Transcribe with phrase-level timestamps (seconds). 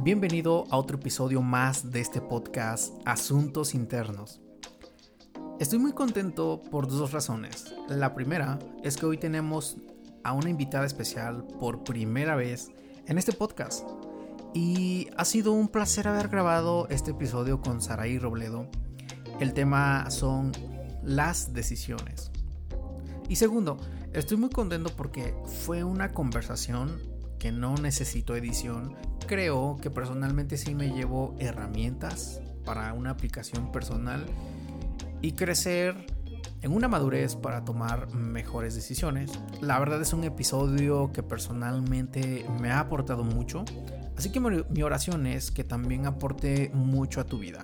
[0.00, 4.40] Bienvenido a otro episodio más de este podcast Asuntos Internos.
[5.58, 7.74] Estoy muy contento por dos razones.
[7.88, 9.76] La primera es que hoy tenemos
[10.22, 12.70] a una invitada especial por primera vez
[13.06, 13.88] en este podcast.
[14.54, 18.70] Y ha sido un placer haber grabado este episodio con Saraí Robledo.
[19.40, 20.52] El tema son
[21.02, 22.30] las decisiones.
[23.28, 23.78] Y segundo,
[24.12, 25.34] estoy muy contento porque
[25.64, 27.02] fue una conversación
[27.40, 28.94] que no necesito edición.
[29.28, 34.24] Creo que personalmente sí me llevo herramientas para una aplicación personal
[35.20, 35.94] y crecer
[36.62, 39.38] en una madurez para tomar mejores decisiones.
[39.60, 43.66] La verdad es un episodio que personalmente me ha aportado mucho,
[44.16, 47.62] así que mi oración es que también aporte mucho a tu vida.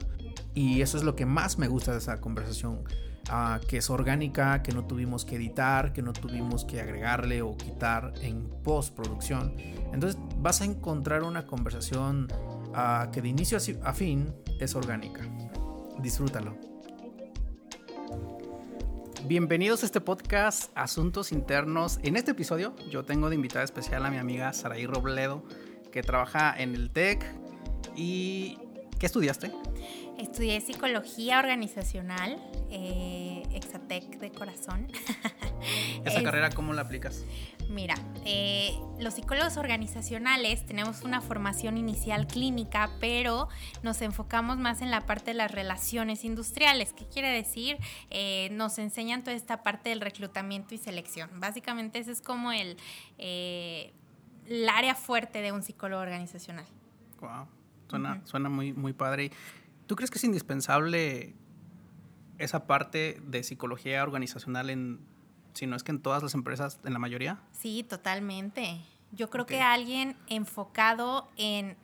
[0.53, 2.85] Y eso es lo que más me gusta de esa conversación,
[3.31, 7.57] uh, que es orgánica, que no tuvimos que editar, que no tuvimos que agregarle o
[7.57, 9.55] quitar en postproducción.
[9.93, 12.29] Entonces vas a encontrar una conversación
[12.71, 15.23] uh, que de inicio a fin es orgánica.
[16.01, 16.57] Disfrútalo.
[19.27, 21.99] Bienvenidos a este podcast Asuntos Internos.
[22.03, 25.43] En este episodio yo tengo de invitada especial a mi amiga Saraí Robledo,
[25.91, 27.25] que trabaja en el TEC.
[27.97, 28.59] ¿Y
[28.99, 29.51] qué estudiaste?
[30.19, 32.39] Estudié psicología organizacional,
[32.71, 34.89] eh, Exatec de corazón.
[36.05, 37.25] ¿Esa carrera cómo la aplicas?
[37.69, 43.49] Mira, eh, los psicólogos organizacionales tenemos una formación inicial clínica, pero
[43.83, 46.93] nos enfocamos más en la parte de las relaciones industriales.
[46.93, 47.79] ¿Qué quiere decir?
[48.11, 51.31] Eh, nos enseñan toda esta parte del reclutamiento y selección.
[51.41, 52.77] Básicamente ese es como el,
[53.19, 53.93] eh,
[54.47, 56.67] el área fuerte de un psicólogo organizacional.
[57.21, 57.47] Wow,
[57.89, 59.31] suena, suena muy, muy padre.
[59.87, 61.35] ¿Tú crees que es indispensable
[62.39, 65.01] esa parte de psicología organizacional en,
[65.53, 67.41] si no es que en todas las empresas, en la mayoría?
[67.53, 68.81] Sí, totalmente.
[69.13, 69.59] Yo creo okay.
[69.59, 71.77] que alguien enfocado en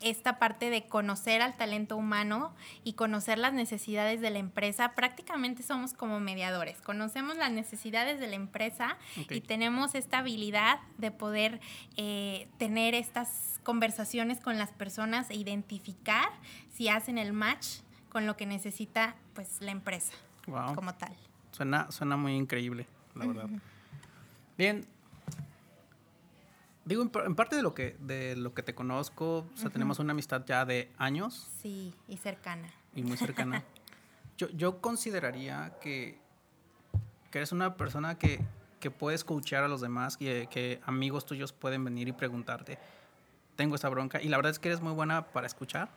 [0.00, 5.62] esta parte de conocer al talento humano y conocer las necesidades de la empresa, prácticamente
[5.62, 6.80] somos como mediadores.
[6.82, 9.38] Conocemos las necesidades de la empresa okay.
[9.38, 11.60] y tenemos esta habilidad de poder
[11.96, 16.28] eh, tener estas conversaciones con las personas e identificar
[16.72, 17.66] si hacen el match
[18.08, 20.12] con lo que necesita pues la empresa
[20.46, 20.74] wow.
[20.74, 21.14] como tal.
[21.52, 23.34] Suena, suena muy increíble, la uh -huh.
[23.34, 23.50] verdad.
[24.58, 24.86] Bien,
[26.86, 29.72] Digo, en, parte de lo que de lo que te conozco, o sea, uh -huh.
[29.72, 31.50] tenemos una amistad ya de años.
[31.60, 32.72] Sí, y cercana.
[32.94, 33.64] Y muy cercana.
[34.38, 36.20] yo, yo consideraría que,
[37.32, 38.40] que eres una persona que,
[38.78, 42.78] que puedes escuchar a los demás, que, que amigos tuyos pueden venir y preguntarte,
[43.56, 45.90] tengo esta bronca, y la verdad es que eres muy buena para escuchar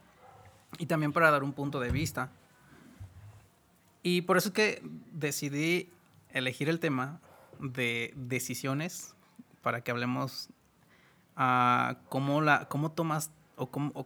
[0.79, 2.31] y también para dar un punto de vista.
[4.01, 5.91] Y por eso es que decidí
[6.29, 7.19] elegir el tema
[7.59, 9.13] de decisiones
[9.61, 10.49] para que hablemos
[11.41, 14.05] a cómo, la, cómo tomas o cómo, o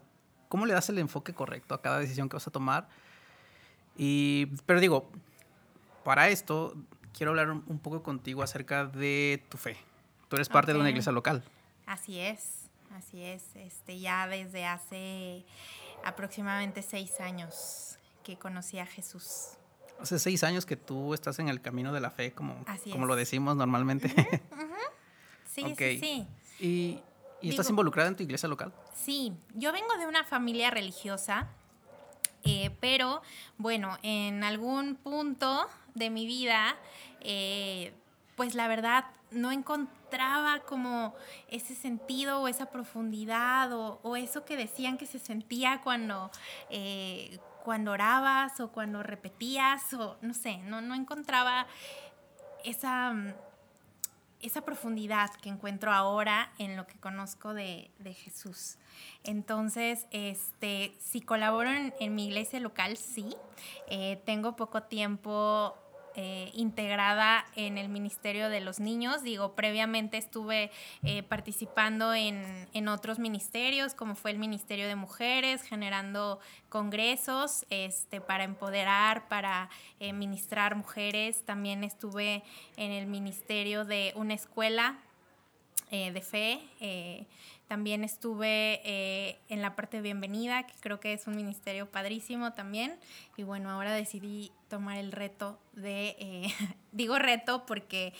[0.49, 2.87] cómo le das el enfoque correcto a cada decisión que vas a tomar.
[3.97, 5.09] Y, pero digo,
[6.03, 6.75] para esto
[7.11, 9.77] quiero hablar un poco contigo acerca de tu fe.
[10.29, 10.75] Tú eres parte okay.
[10.75, 11.43] de una iglesia local.
[11.87, 13.43] Así es, así es.
[13.55, 15.43] Este, ya desde hace
[16.05, 19.57] aproximadamente seis años que conocí a Jesús.
[19.99, 23.05] Hace seis años que tú estás en el camino de la fe, como, así como
[23.05, 23.07] es.
[23.07, 24.07] lo decimos normalmente.
[24.07, 24.91] Uh -huh, uh -huh.
[25.45, 25.99] Sí, okay.
[25.99, 26.27] sí,
[26.57, 26.65] sí.
[26.65, 26.99] Y
[27.43, 28.73] ¿Y estás Digo, involucrada en tu iglesia local?
[28.95, 31.49] Sí, yo vengo de una familia religiosa,
[32.43, 33.21] eh, pero
[33.57, 36.77] bueno, en algún punto de mi vida,
[37.19, 37.93] eh,
[38.37, 41.15] pues la verdad no encontraba como
[41.49, 46.31] ese sentido o esa profundidad o, o eso que decían que se sentía cuando,
[46.69, 51.67] eh, cuando orabas o cuando repetías o no sé, no, no encontraba
[52.63, 53.13] esa
[54.43, 58.77] esa profundidad que encuentro ahora en lo que conozco de, de Jesús.
[59.23, 63.35] Entonces, este, si colaboro en, mi iglesia local, sí.
[63.87, 65.75] Eh, tengo poco tiempo
[66.15, 69.23] eh, integrada en el Ministerio de los Niños.
[69.23, 70.69] Digo, previamente estuve
[71.01, 76.39] eh, participando en, en, otros ministerios, como fue el Ministerio de Mujeres, generando
[76.69, 79.69] congresos este, para empoderar, para
[79.99, 81.43] eh, ministrar mujeres.
[81.45, 82.43] También estuve
[82.77, 84.99] en el Ministerio de una escuela
[85.89, 87.27] de fe.
[87.63, 92.53] Eh, también estuve eh, en la parte bienvenida, que creo que es un ministerio padrísimo
[92.53, 92.95] también.
[93.37, 96.51] Y bueno, ahora decidí tomar el reto de,
[96.91, 98.13] digo reto porque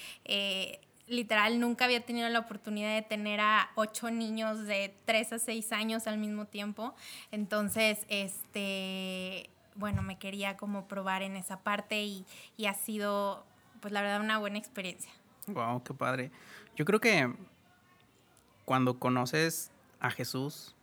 [1.07, 5.71] literal nunca había tenido la oportunidad de tener a ocho niños de tres a seis
[5.71, 6.95] años al mismo tiempo.
[7.31, 12.25] Entonces, este, bueno, me quería como probar en esa parte y,
[12.57, 13.45] y ha sido,
[13.81, 15.11] pues la verdad, una buena experiencia.
[15.47, 16.31] Wow, qué padre.
[16.75, 17.29] Yo creo que
[18.65, 20.75] cuando conoces a Jesús,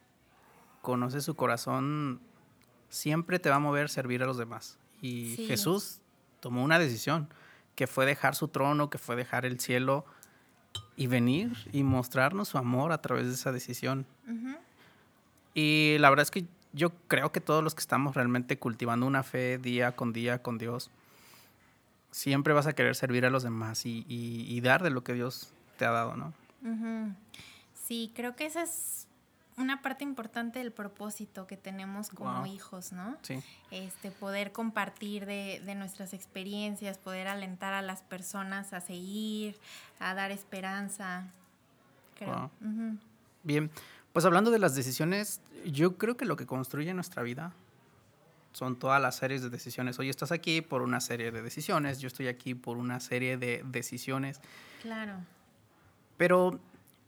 [0.83, 2.21] conoces su corazón,
[2.89, 4.79] siempre te va a mover servir a los demás.
[5.03, 6.01] Y Jesús
[6.41, 7.29] tomó una decisión,
[7.75, 10.05] que fue dejar su trono, que fue dejar el cielo
[10.97, 14.07] y venir y mostrarnos su amor a través de esa decisión.
[15.55, 19.23] Y la verdad es que yo creo que todos los que estamos realmente cultivando una
[19.23, 20.91] fe día con día con Dios,
[22.11, 25.85] siempre vas a querer servir a los demás y, dar de lo que Dios te
[25.85, 26.33] ha dado, ¿no?
[27.91, 29.09] Sí, creo que esa es
[29.57, 33.19] una parte importante del propósito que tenemos como hijos, ¿no?
[33.23, 33.43] Sí.
[33.73, 39.57] Este, poder compartir de, nuestras experiencias, poder alentar a las personas a seguir,
[39.99, 41.25] a dar esperanza.
[42.17, 42.53] Creo.
[43.43, 43.73] Bien,
[44.13, 47.53] pues hablando de las decisiones, yo creo que lo que construye nuestra vida
[48.53, 49.99] son todas las series de decisiones.
[49.99, 53.65] Hoy estás aquí por una serie de decisiones, yo estoy aquí por una serie de
[53.67, 54.41] decisiones.
[54.81, 55.15] Claro.
[56.17, 56.61] Pero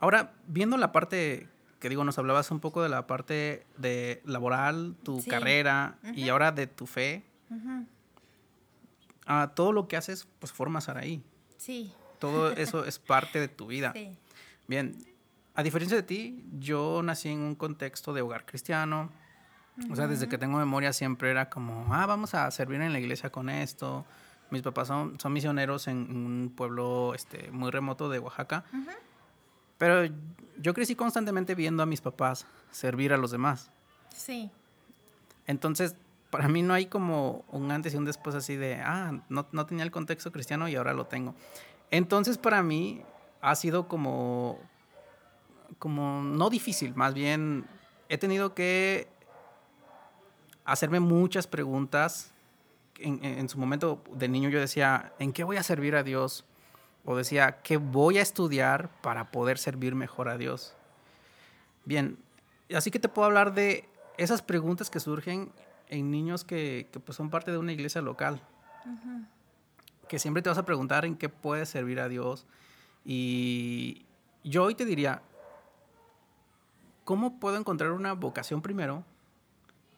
[0.03, 4.95] ahora, viendo la parte que digo, nos hablabas un poco de la parte de laboral,
[5.03, 7.25] tu carrera y ahora de tu fe.
[9.27, 11.23] Ah, todo lo que haces, pues formas ahí.
[11.57, 11.93] Sí.
[12.19, 13.93] Todo eso es parte de tu vida.
[13.95, 14.17] Sí.
[14.69, 14.97] Bien,
[15.55, 19.11] a diferencia de ti, yo nací en un contexto de hogar cristiano.
[19.91, 23.01] O sea, desde que tengo memoria siempre era como, ah, vamos a servir en la
[23.01, 24.05] iglesia con esto.
[24.51, 28.65] Mis papás son, son misioneros en, un pueblo este, muy remoto de Oaxaca.
[29.83, 30.09] Pero
[30.59, 33.73] yo crecí constantemente viendo a mis papás servir a los demás.
[34.15, 34.49] Sí.
[35.49, 35.97] Entonces,
[36.31, 39.67] para mí no hay como un antes y un después así de, ah, no, no
[39.67, 41.35] tenía el contexto cristiano y ahora lo tengo.
[41.91, 43.03] Entonces, para mí
[43.41, 44.61] ha sido como,
[45.81, 47.67] como no difícil, más bien
[48.09, 49.09] he tenido que
[50.65, 52.33] hacerme muchas preguntas.
[53.01, 56.45] En, su momento de niño yo decía, ¿en qué voy a servir a Dios?
[57.05, 60.75] O decía, ¿qué voy a estudiar para poder servir mejor a Dios?
[61.85, 62.17] Bien,
[62.75, 63.89] así que te puedo hablar de
[64.19, 65.51] esas preguntas que surgen
[65.89, 68.41] en niños que, pues son parte de una iglesia local.
[70.09, 72.47] Que siempre te vas a preguntar en qué puedes servir a Dios.
[73.05, 74.07] Y
[74.45, 75.23] yo hoy te diría,
[77.05, 79.05] ¿cómo puedo encontrar una vocación primero?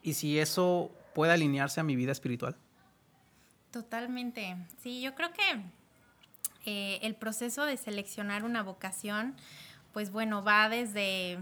[0.03, 2.57] Y si eso puede alinearse a mi vida espiritual.
[3.71, 4.57] Totalmente.
[4.83, 5.63] Sí, yo creo que
[6.65, 9.35] eh, el proceso de seleccionar una vocación,
[9.93, 11.39] pues bueno, va desde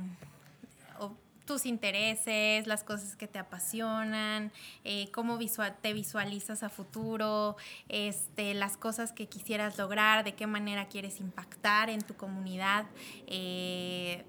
[1.45, 4.53] tus intereses, las cosas que te apasionan,
[4.85, 5.39] eh, cómo
[5.81, 7.57] te visualizas a futuro,
[7.89, 12.87] este, las cosas que quisieras lograr, de qué manera quieres impactar en tu comunidad.
[13.27, 14.25] Eh,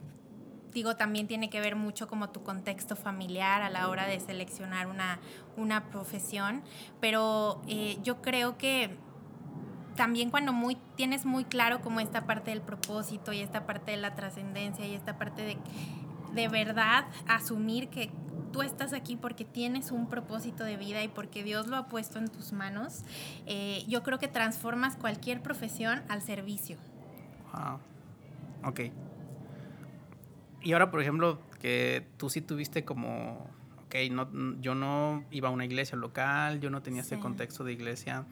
[0.73, 4.87] digo, también tiene que ver mucho como tu contexto familiar a la hora de seleccionar
[4.87, 5.19] una,
[5.55, 6.63] una profesión,
[6.99, 7.61] pero
[8.01, 8.97] yo creo que
[9.95, 13.97] también cuando muy, tienes muy claro como esta parte del propósito y esta parte de
[13.97, 15.57] la trascendencia y esta parte de
[16.33, 18.09] de verdad asumir que
[18.51, 22.19] tú estás aquí porque tienes un propósito de vida y porque Dios lo ha puesto
[22.19, 23.03] en tus manos,
[23.45, 26.77] eh, yo creo que transformas cualquier profesión al servicio.
[27.53, 27.79] Wow.
[28.69, 28.79] Ok.
[30.61, 33.47] Y ahora, por ejemplo, que tú sí tuviste como,
[33.85, 34.29] ok, no,
[34.61, 38.25] yo no iba a una iglesia local, yo no tenía ese contexto de iglesia.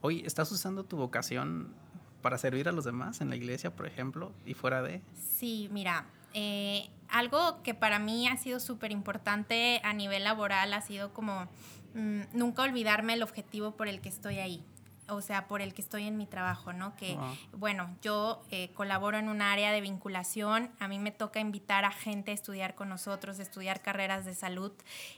[0.00, 1.74] Hoy, ¿estás usando tu vocación
[2.22, 5.02] para servir a los demás en la iglesia, por ejemplo, y fuera de?
[5.14, 10.80] Sí, mira, eh, algo que para mí ha sido súper importante a nivel laboral ha
[10.82, 11.48] sido como
[11.94, 14.62] mm, nunca olvidarme el objetivo por el que estoy ahí
[15.08, 16.94] o sea, por el que estoy en mi trabajo, ¿no?
[16.96, 17.16] Que,
[17.52, 21.90] bueno, yo eh, colaboro en un área de vinculación, a mí me toca invitar a
[21.90, 24.72] gente a estudiar con nosotros, estudiar carreras de salud,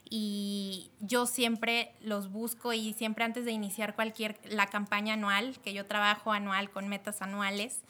[0.08, 5.72] y yo siempre los busco y siempre antes de iniciar cualquier, la campaña anual, que
[5.72, 7.82] yo trabajo anual con metas anuales,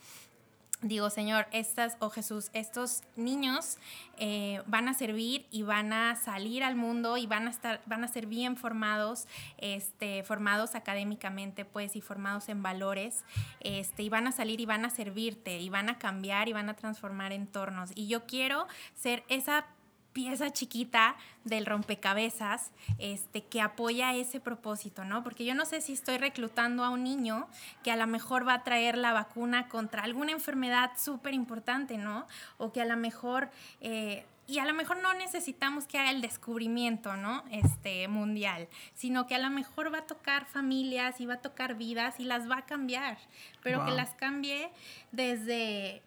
[0.83, 3.79] digo, Señor, estas, oh Jesús, estos niños
[4.19, 8.05] eh, van a servir y van a salir al mundo y van a estar, van
[8.05, 9.27] a ser bien formados,
[9.59, 13.25] este, formados académicamente, pues, y formados en valores,
[13.61, 16.69] este, y van a salir y van a servirte, y van a cambiar y van
[16.69, 17.91] a transformar entornos.
[17.95, 19.67] Y yo quiero ser esa
[20.13, 25.23] pieza chiquita del rompecabezas este, que apoya ese propósito, ¿no?
[25.23, 27.49] Porque yo no sé si estoy reclutando a un niño
[27.83, 32.27] que a lo mejor va a traer la vacuna contra alguna enfermedad súper importante, ¿no?
[32.59, 33.51] O que a lo mejor...
[33.81, 37.45] Eh, y a lo mejor no necesitamos que haga el descubrimiento, ¿no?
[37.53, 41.77] Este, mundial, sino que a lo mejor va a tocar familias y va a tocar
[41.77, 43.17] vidas y las va a cambiar,
[43.63, 44.73] pero que las cambie
[45.13, 46.03] desde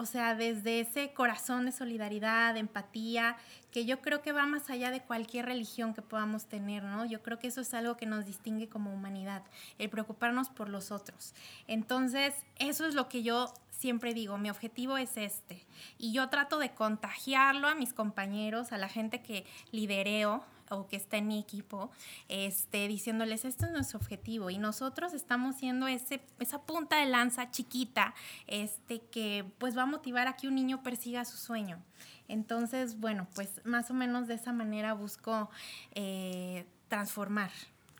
[0.00, 3.36] o sea, desde ese corazón de solidaridad, de empatía,
[3.70, 7.04] que yo creo que va más allá de cualquier religión que podamos tener, ¿no?
[7.04, 9.42] Yo creo que eso es algo que nos distingue como humanidad,
[9.78, 11.34] el preocuparnos por los otros.
[11.66, 15.66] Entonces, eso es lo que yo siempre digo, mi objetivo es este.
[15.98, 20.96] Y yo trato de contagiarlo a mis compañeros, a la gente que lidereo o que
[20.96, 21.90] está en mi equipo,
[22.28, 27.50] este, diciéndoles, esto es nuestro objetivo y nosotros estamos siendo ese, esa punta de lanza
[27.50, 28.14] chiquita
[28.46, 31.82] este, que pues va a motivar a que un niño persiga su sueño.
[32.28, 35.50] Entonces, bueno, pues más o menos de esa manera busco
[35.94, 37.50] eh, transformar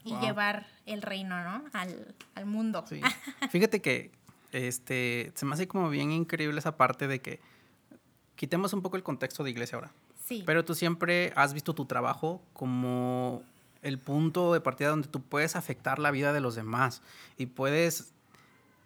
[0.05, 1.65] y llevar el reino, ¿no?
[1.73, 2.85] Al, al mundo.
[2.89, 3.01] Sí.
[3.51, 4.13] Fíjate que
[4.53, 7.41] este, se me hace como bien increíble esa parte de que
[8.37, 9.93] quitemos un poco el contexto de iglesia ahora.
[10.31, 10.45] Sí.
[10.47, 13.43] Pero tú siempre has visto tu trabajo como
[13.83, 17.03] el punto de partida donde tú puedes afectar la vida de los demás
[17.37, 18.13] y puedes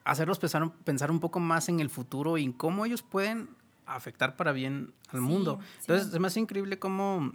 [0.04, 3.50] hacerlos pensar, pensar un poco más en el futuro y en cómo ellos pueden
[3.84, 5.60] afectar para bien al mundo.
[5.80, 7.30] Entonces, se me hace increíble cómo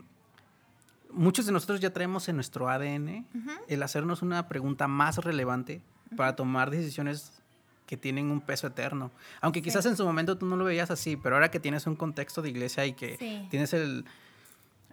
[1.11, 3.27] muchos de nosotros ya traemos en nuestro ADN
[3.67, 5.83] el hacernos una pregunta más relevante
[6.15, 7.38] para tomar decisiones
[7.89, 9.09] que tienen un peso eterno.
[9.41, 11.95] Aunque quizás en su momento tú no lo veías así, pero ahora que tienes un
[11.95, 14.05] contexto de iglesia y que tienes el...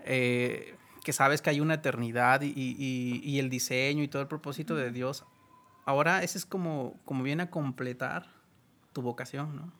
[0.07, 0.75] Eh,
[1.05, 5.26] que sabes que hay una eternidad y, el diseño y todo el propósito de Dios,
[5.85, 8.29] ahora ese es como, como viene a completar
[8.95, 9.71] tu vocación, ¿no?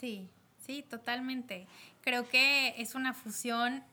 [0.00, 1.66] Sí, sí, totalmente.
[2.00, 3.84] Creo que es una fusión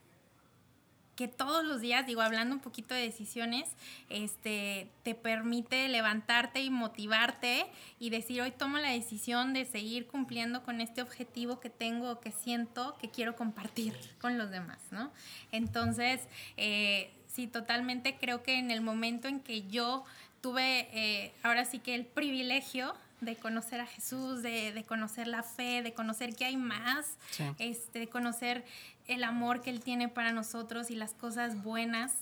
[1.20, 3.68] que todos los días, digo, hablando un poquito de decisiones,
[4.08, 7.66] este, te permite levantarte y motivarte
[7.98, 12.32] y decir, hoy tomo la decisión de seguir cumpliendo con este objetivo que tengo, que
[12.32, 15.12] siento, que quiero compartir con los demás, ¿no?
[15.52, 16.22] Entonces,
[16.56, 20.04] eh, sí, totalmente creo que en el momento en que yo
[20.40, 25.82] tuve, eh, ahora sí que el privilegio de conocer a Jesús, de, conocer la fe,
[25.82, 27.16] de conocer que hay más,
[27.58, 28.64] este, de conocer
[29.06, 32.12] el amor que Él tiene para nosotros y las cosas buenas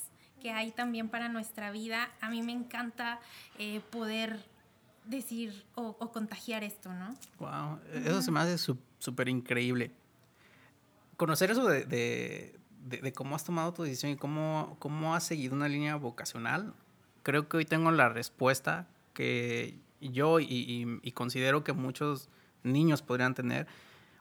[0.41, 2.09] que hay también para nuestra vida.
[2.21, 3.21] A mí me encanta
[3.59, 4.45] eh, poder
[5.05, 7.15] decir o, contagiar esto, ¿no?
[7.39, 8.59] Wow, eso se me hace
[8.99, 9.91] súper increíble.
[11.17, 12.55] Conocer eso de,
[13.15, 16.75] cómo has tomado tu decisión y cómo, cómo has seguido una línea vocacional,
[17.23, 22.29] creo que hoy tengo la respuesta que yo y, considero que muchos
[22.63, 23.67] niños podrían tener,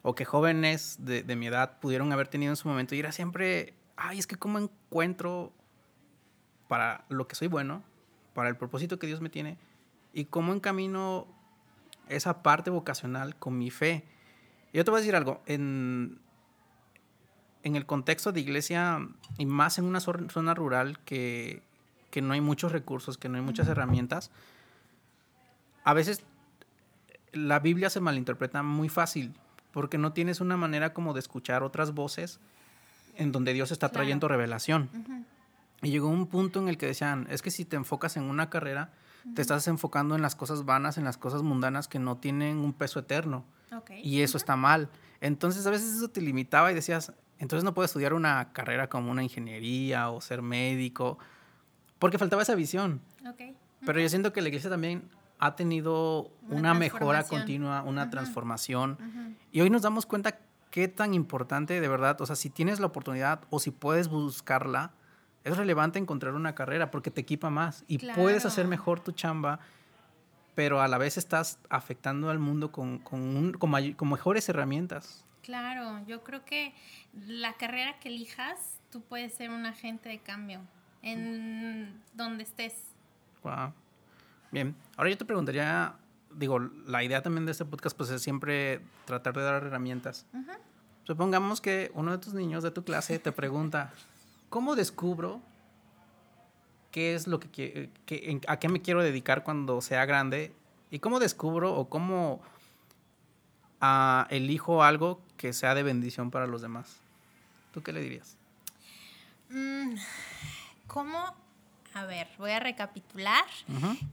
[0.02, 3.74] o que jóvenes de, mi edad pudieron haber tenido en su momento, y era siempre,
[3.96, 5.54] ay, es que cómo encuentro
[6.68, 7.84] para lo que soy bueno,
[8.34, 9.58] para el propósito que Dios me tiene,
[10.14, 11.28] y cómo encamino
[12.10, 14.06] esa parte vocacional con mi fe.
[14.74, 16.20] Yo te voy a decir algo, en,
[17.64, 19.08] en el contexto de iglesia,
[19.38, 21.64] y más en una zona rural que,
[22.12, 24.32] que no hay muchos recursos, que no hay muchas herramientas,
[25.88, 26.22] a veces
[27.32, 29.34] la Biblia se malinterpreta muy fácil
[29.72, 32.42] porque no tienes una manera como de escuchar otras voces
[33.16, 34.90] en donde Dios está trayendo revelación.
[35.82, 38.50] Y llegó un punto en el que decían, es que si te enfocas en una
[38.50, 38.92] carrera,
[39.34, 42.74] te estás enfocando en las cosas vanas, en las cosas mundanas que no tienen un
[42.74, 43.46] peso eterno.
[44.04, 44.90] Y eso está mal.
[45.22, 49.10] Entonces a veces eso te limitaba y decías, entonces no puedo estudiar una carrera como
[49.10, 51.18] una ingeniería o ser médico,
[51.98, 53.00] porque faltaba esa visión.
[53.86, 58.98] Pero yo siento que la iglesia también ha tenido una, mejora continua, una transformación.
[59.52, 60.40] Y hoy nos damos cuenta
[60.72, 64.92] qué tan importante de verdad, o sea, si tienes la oportunidad o si puedes buscarla,
[65.44, 69.60] es relevante encontrar una carrera porque te equipa más y puedes hacer mejor tu chamba,
[70.56, 75.24] pero a la vez estás afectando al mundo con, con, con, con mejores herramientas.
[75.44, 76.74] Claro, yo creo que
[77.26, 80.62] la carrera que elijas, tú puedes ser un agente de cambio
[81.02, 82.74] en donde estés.
[83.44, 83.72] Wow.
[84.52, 85.96] Bien, ahora yo te preguntaría,
[86.32, 90.26] digo, la idea también de este podcast pues es siempre tratar de dar herramientas.
[91.04, 93.94] Supongamos que uno de tus niños de tu clase te pregunta,
[94.50, 95.42] ¿cómo descubro
[96.92, 100.54] qué es lo que, que a qué me quiero dedicar cuando sea grande?
[100.92, 102.42] ¿Y cómo descubro o cómo
[103.82, 106.98] uh, elijo algo que sea de bendición para los demás?
[107.74, 108.38] ¿Tú qué le dirías?
[109.50, 109.96] Mm,
[110.88, 111.36] ¿Cómo
[111.98, 113.46] a ver, voy a recapitular.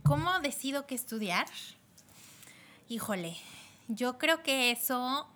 [0.03, 1.47] ¿Cómo decido qué estudiar?
[2.89, 3.37] Híjole,
[3.89, 5.29] yo creo que eso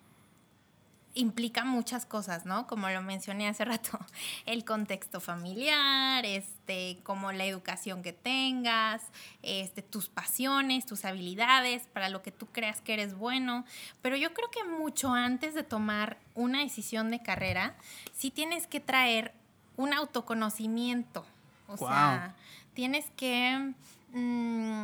[1.13, 2.65] implica muchas cosas, ¿no?
[2.65, 3.99] Como lo mencioné hace rato,
[4.47, 9.03] el contexto familiar, este, como la educación que tengas,
[9.43, 13.63] este, tus pasiones, tus habilidades, para lo que tú creas que eres bueno.
[14.01, 17.75] Pero yo creo que mucho antes de tomar una decisión de carrera,
[18.15, 19.33] sí tienes que traer
[19.77, 21.25] un autoconocimiento,
[21.69, 22.35] o sea,
[22.73, 23.73] tienes que
[24.13, 24.83] mm,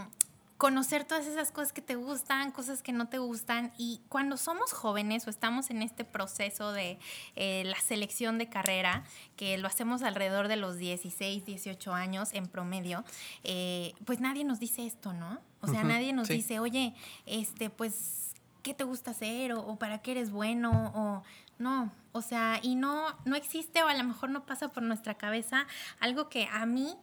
[0.58, 3.72] conocer todas esas cosas que te gustan, cosas que no te gustan.
[3.78, 6.98] Y cuando somos jóvenes o estamos en este proceso de
[7.36, 9.04] eh, la selección de carrera,
[9.36, 13.04] que lo hacemos alrededor de los 16, 18 años en promedio,
[13.44, 15.40] eh, pues nadie nos dice esto, ¿no?
[15.62, 16.94] O sea, nadie nos dice, oye,
[17.26, 21.24] este, pues qué te gusta hacer o, para qué eres bueno o
[21.58, 25.16] no, o sea, y no, no existe o a lo mejor no pasa por nuestra
[25.16, 25.68] cabeza
[26.00, 26.96] algo que a mí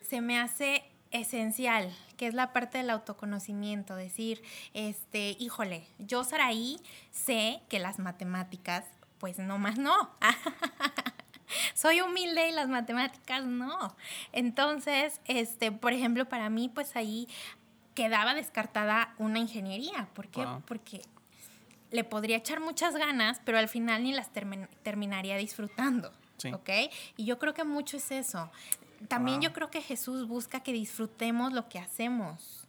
[0.00, 4.42] se me hace esencial, que es la parte del autoconocimiento, decir,
[4.72, 6.80] este, híjole, yo Saraí
[7.10, 8.86] sé que las matemáticas,
[9.18, 10.10] pues no más no.
[11.74, 13.94] Soy humilde y las matemáticas no.
[14.32, 17.28] Entonces, este, por ejemplo, para mí, pues ahí
[17.94, 20.08] quedaba descartada una ingeniería.
[20.14, 20.46] ¿Por qué?
[20.66, 21.02] Porque
[21.94, 24.28] le podría echar muchas ganas, pero al final ni las
[24.82, 26.12] terminaría disfrutando.
[26.52, 26.68] ¿Ok?
[27.16, 28.50] Y yo creo que mucho es eso.
[29.06, 32.66] También yo creo que Jesús busca que disfrutemos lo que hacemos.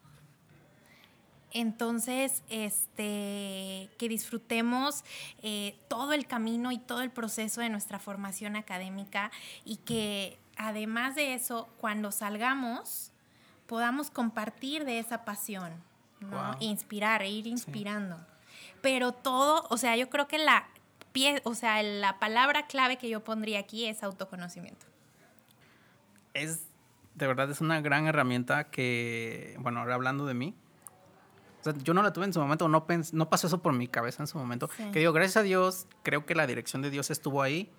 [1.51, 5.03] Entonces, este, que disfrutemos
[5.41, 9.31] eh, todo el camino y todo el proceso de nuestra formación académica
[9.63, 13.11] y que además de eso, cuando salgamos,
[13.65, 15.73] podamos compartir de esa pasión,
[16.19, 16.57] ¿no?
[16.59, 18.17] Inspirar, e ir inspirando.
[18.85, 20.67] Pero todo, o sea, yo creo que la
[21.11, 24.85] pie, o sea, la palabra clave que yo pondría aquí es autoconocimiento
[26.35, 26.67] es,
[27.15, 30.53] de verdad, es una gran herramienta que, bueno, ahora hablando de mí,
[31.81, 34.27] yo no la tuve en su momento, no, no pasó eso por mi cabeza en
[34.27, 34.69] su momento.
[34.93, 37.71] Que digo, gracias a Dios, creo que la dirección de Dios estuvo ahí.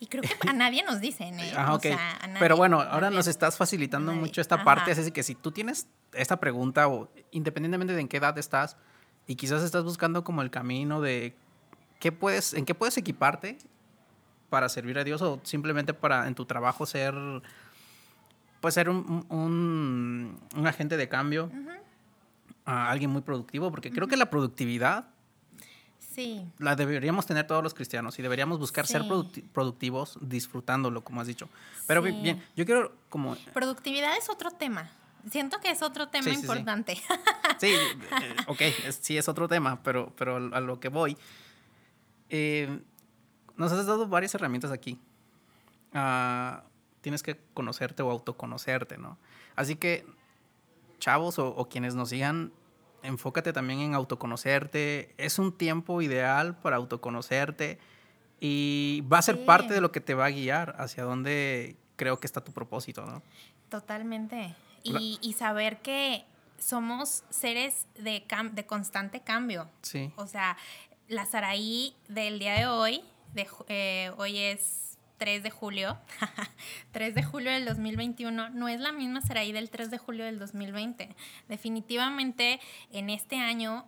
[0.00, 1.52] Y creo que a nadie nos dicen, ¿eh?
[1.68, 5.52] o sea, Pero bueno, ahora nos estás facilitando mucho esta parte, así que si tú
[5.52, 8.78] tienes esta pregunta, o independientemente de en qué edad estás,
[9.26, 11.34] y quizás estás buscando como el camino de
[12.00, 13.58] qué puedes, en qué puedes equiparte
[14.50, 17.14] para servir a Dios o simplemente para en tu trabajo ser
[18.60, 21.50] puede ser un, un, agente de cambio,
[22.64, 25.06] a alguien muy productivo, porque creo que la productividad
[25.98, 26.44] sí.
[26.58, 29.04] la deberíamos tener todos los cristianos y deberíamos buscar ser
[29.52, 31.48] productivos disfrutándolo, como has dicho.
[31.86, 33.36] Pero bien, yo quiero como...
[33.54, 34.90] Productividad es otro tema.
[35.30, 36.96] Siento que es otro tema importante.
[37.58, 38.60] Sí, eh, ok,
[39.00, 41.16] sí es otro tema, pero, pero a lo que voy,
[42.28, 42.80] eh,
[43.56, 45.00] nos has dado varias herramientas aquí.
[45.94, 46.60] Uh,
[47.00, 49.16] tienes que conocerte o autoconocerte, ¿no?
[49.54, 50.04] Así que,
[50.98, 52.52] chavos o, quienes nos sigan,
[53.02, 55.14] enfócate también en autoconocerte.
[55.16, 57.78] Es un tiempo ideal para autoconocerte
[58.38, 62.20] y va a ser parte de lo que te va a guiar hacia dónde creo
[62.20, 63.22] que está tu propósito, ¿no?
[63.70, 64.54] Totalmente.
[64.86, 66.24] Y, saber que
[66.58, 69.68] somos seres de, de constante cambio.
[69.82, 70.12] Sí.
[70.16, 70.56] O sea,
[71.08, 73.02] la Saraí del día de hoy,
[73.34, 75.98] de, eh, hoy es 3 de julio,
[76.92, 80.38] 3 de julio del 2021, no es la misma Saraí del 3 de julio del
[80.38, 81.14] 2020.
[81.48, 82.60] Definitivamente
[82.92, 83.86] en este año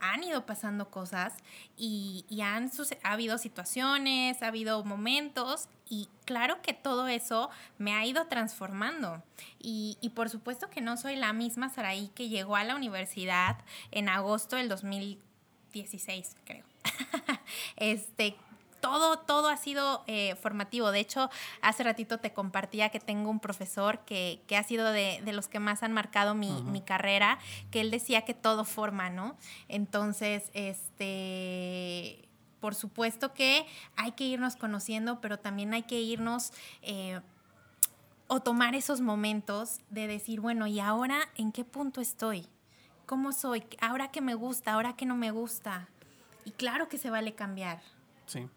[0.00, 1.34] han ido pasando cosas
[1.76, 2.70] y, han
[3.02, 9.22] ha habido situaciones, ha habido momentos y claro que todo eso me ha ido transformando.
[9.58, 13.58] Y, y por supuesto que no soy la misma Saraí que llegó a la universidad
[13.90, 16.64] en agosto del 2016, creo.
[17.76, 18.36] este,
[18.80, 20.90] todo, todo ha sido eh, formativo.
[20.90, 21.30] De hecho,
[21.62, 25.82] hace ratito te compartía que tengo un profesor que, ha sido de, los que más
[25.82, 27.38] han marcado mi, carrera,
[27.70, 29.36] que él decía que todo forma, ¿no?
[29.68, 32.24] Entonces, este
[32.60, 37.20] por supuesto que hay que irnos conociendo, pero también hay que irnos eh,
[38.26, 42.48] o tomar esos momentos de decir, bueno, ¿y ahora en qué punto estoy?
[43.06, 43.64] ¿Cómo soy?
[43.80, 44.74] ¿Ahora que me gusta?
[44.74, 45.88] ¿Ahora que no me gusta?
[46.44, 47.80] Y claro que se vale cambiar.
[48.26, 48.48] Sí.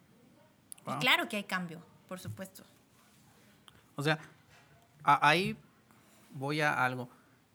[0.87, 2.63] Y claro que hay cambio, por supuesto.
[3.95, 4.19] O sea,
[5.03, 5.55] ahí
[6.31, 7.09] voy a algo.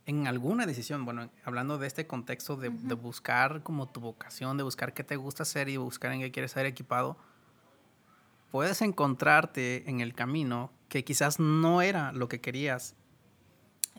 [0.07, 4.95] En alguna decisión, bueno, hablando de este contexto de, buscar como tu vocación, de buscar
[4.95, 7.17] qué te gusta hacer y buscar en qué quieres ser equipado,
[8.53, 12.95] puedes encontrarte en el camino que quizás no era lo que querías.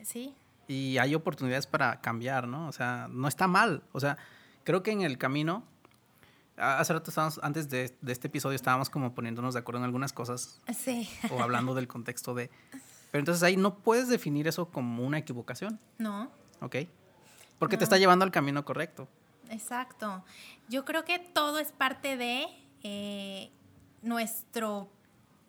[0.02, 0.34] Sí.
[0.66, 2.68] Y hay oportunidades para cambiar, ¿no?
[2.68, 3.82] O sea, no está mal.
[3.92, 4.16] O sea,
[4.64, 5.64] creo que en el camino
[6.58, 10.60] Hace rato estábamos, antes de, este episodio estábamos como poniéndonos de acuerdo en algunas cosas.
[10.76, 11.08] Sí.
[11.30, 12.50] O hablando del contexto de...
[13.10, 15.80] Pero entonces ahí no puedes definir eso como una equivocación.
[15.98, 16.30] No.
[16.60, 16.76] ¿Ok?
[17.58, 19.08] Porque te está llevando al camino correcto.
[19.50, 20.24] Exacto.
[20.68, 22.46] Yo creo que todo es parte de
[22.82, 23.50] eh,
[24.02, 24.90] nuestro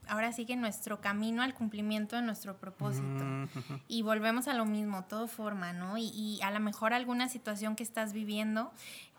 [0.10, 3.06] ahora sí que nuestro camino al cumplimiento de nuestro propósito.
[3.06, 3.48] Mm,
[3.88, 5.98] y volvemos a lo mismo, todo forma, ¿no?
[5.98, 8.72] Y, a lo mejor alguna situación que estás viviendo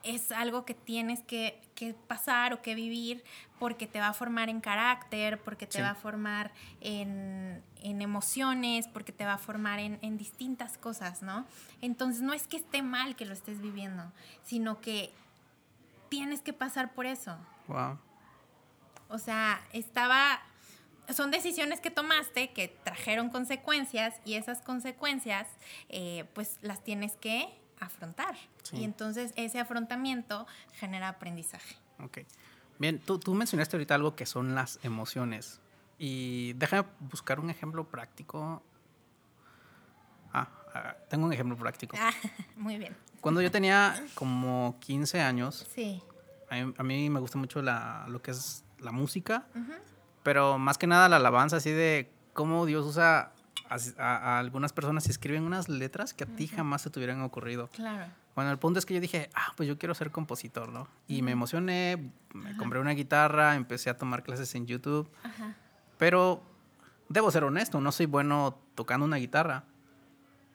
[0.03, 1.61] es algo que tienes que,
[2.07, 3.25] pasar o que vivir
[3.59, 9.13] porque te va a formar en carácter, porque te va a formar en, emociones, porque
[9.13, 11.47] te va a formar en, en, distintas cosas, ¿no?
[11.81, 14.13] Entonces no es que esté mal que lo estés viviendo,
[14.45, 15.11] sino que
[16.11, 17.39] tienes que pasar por eso.
[17.67, 17.99] Wow.
[19.09, 20.43] O sea, estaba
[21.15, 25.49] son decisiones que tomaste que trajeron consecuencias y esas consecuencias
[25.89, 27.49] eh, pues las tienes que
[27.81, 28.37] afrontar.
[28.73, 31.77] Y entonces ese afrontamiento genera aprendizaje.
[31.99, 32.19] Ok.
[32.79, 35.61] Bien, tú, tú mencionaste ahorita algo que son las emociones.
[35.99, 38.63] Y déjame buscar un ejemplo práctico.
[40.33, 41.97] Ah, ah tengo un ejemplo práctico.
[41.99, 42.13] Ah,
[42.57, 42.97] muy bien.
[43.21, 46.03] Cuando yo tenía como 15 años, sí.
[46.49, 49.47] a, mí, me gusta mucho la, lo que es la música,
[50.23, 53.33] pero más que nada la alabanza, así de cómo Dios usa
[53.71, 57.69] a, algunas personas y escriben unas letras que a ti jamás se te hubieran ocurrido.
[57.69, 58.11] Claro.
[58.35, 60.89] Bueno, el punto es que yo dije, ah, pues yo quiero ser compositor, ¿no?
[61.09, 65.11] Y me emocioné, me compré una guitarra, empecé a tomar clases en YouTube.
[65.23, 65.55] Ajá.
[65.99, 66.43] Pero
[67.09, 69.65] debo ser honesto, no soy bueno tocando una guitarra.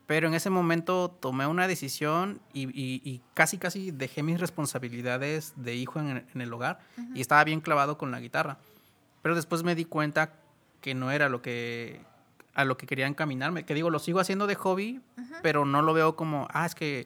[0.07, 5.99] Pero en ese momento tomé una decisión y, casi, casi dejé mis responsabilidades de hijo
[5.99, 6.79] en, el hogar
[7.15, 8.59] y estaba bien clavado con la guitarra.
[9.23, 10.33] Pero después me di cuenta
[10.81, 12.01] que no era lo que
[12.55, 13.65] a lo que quería encaminarme.
[13.65, 15.01] Que digo, lo sigo haciendo de hobby,
[15.43, 17.05] pero no lo veo como, ah, es que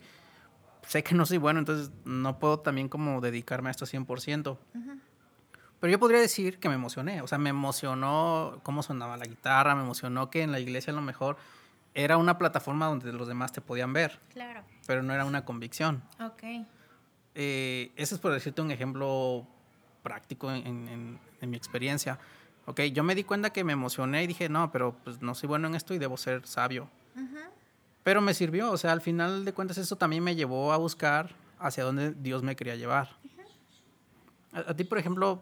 [0.88, 4.58] sé que no soy bueno, entonces no puedo también como dedicarme a esto 100%.
[5.80, 9.76] Pero yo podría decir que me emocioné, o sea, me emocionó cómo sonaba la guitarra,
[9.76, 11.38] me emocionó que en la iglesia a lo mejor
[11.94, 14.20] era una plataforma donde los demás te podían ver.
[14.34, 14.64] Claro.
[14.86, 16.04] Pero no era una convicción.
[16.20, 16.44] Ok.
[17.36, 19.48] Eh, ese es por decirte un ejemplo
[20.04, 22.20] práctico en, mi experiencia.
[22.70, 25.48] Ok, yo me di cuenta que me emocioné y dije, no, pero pues no soy
[25.48, 26.88] bueno en esto y debo ser sabio.
[28.04, 31.34] Pero me sirvió, o sea, al final de cuentas eso también me llevó a buscar
[31.58, 33.10] hacia dónde Dios me quería llevar.
[34.54, 35.42] a, ti, por ejemplo,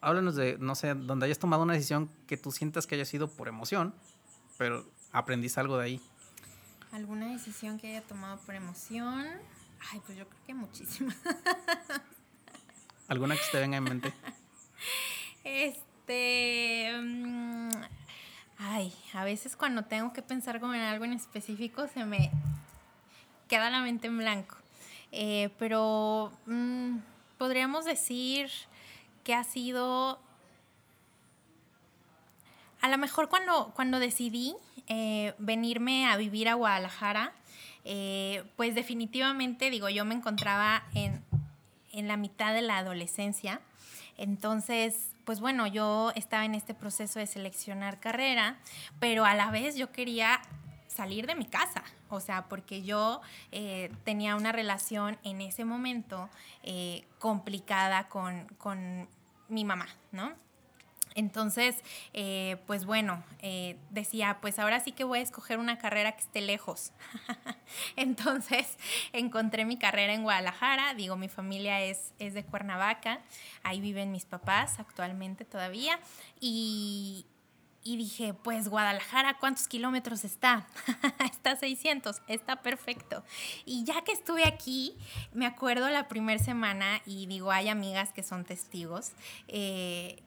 [0.00, 3.28] háblanos de, no sé, donde hayas tomado una decisión que tú sientas que haya sido
[3.28, 3.94] por emoción,
[4.56, 6.00] pero aprendiste algo de ahí.
[6.92, 9.26] ¿Alguna decisión que haya tomado por emoción?
[9.92, 11.14] Ay, pues yo creo que muchísimas.
[13.06, 14.14] ¿Alguna que te venga en mente?
[15.44, 16.90] Este...
[17.00, 17.70] Mm,
[18.58, 22.30] Ay, a veces cuando tengo que pensar como en algo en específico se me
[23.48, 24.56] queda la mente en blanco.
[25.12, 26.98] Eh, pero mm,
[27.38, 28.50] podríamos decir
[29.22, 30.18] que ha sido...
[32.80, 34.54] A lo mejor cuando, cuando decidí
[34.88, 37.32] eh, venirme a vivir a Guadalajara,
[37.84, 41.24] eh, pues definitivamente, digo, yo me encontraba en,
[41.92, 43.60] en la mitad de la adolescencia.
[44.18, 48.58] Entonces, pues bueno, yo estaba en este proceso de seleccionar carrera,
[49.00, 50.40] pero a la vez yo quería
[50.86, 56.28] salir de mi casa, o sea, porque yo eh, tenía una relación en ese momento
[56.62, 59.08] eh, complicada con, con
[59.48, 60.43] mi mamá, ¿no?
[61.14, 61.76] Entonces,
[62.12, 66.22] eh, pues bueno, eh, decía, pues ahora sí que voy a escoger una carrera que
[66.22, 66.92] esté lejos.
[67.96, 68.78] Entonces,
[69.12, 73.20] encontré mi carrera en Guadalajara, digo, mi familia es, es de Cuernavaca,
[73.62, 76.00] ahí viven mis papás actualmente todavía,
[76.40, 77.26] y,
[77.84, 80.66] y dije, pues Guadalajara, ¿cuántos kilómetros está?
[81.30, 83.22] está a 600, está perfecto.
[83.66, 84.96] Y ya que estuve aquí,
[85.32, 89.12] me acuerdo la primera semana y digo, hay amigas que son testigos.
[89.46, 90.22] Eh,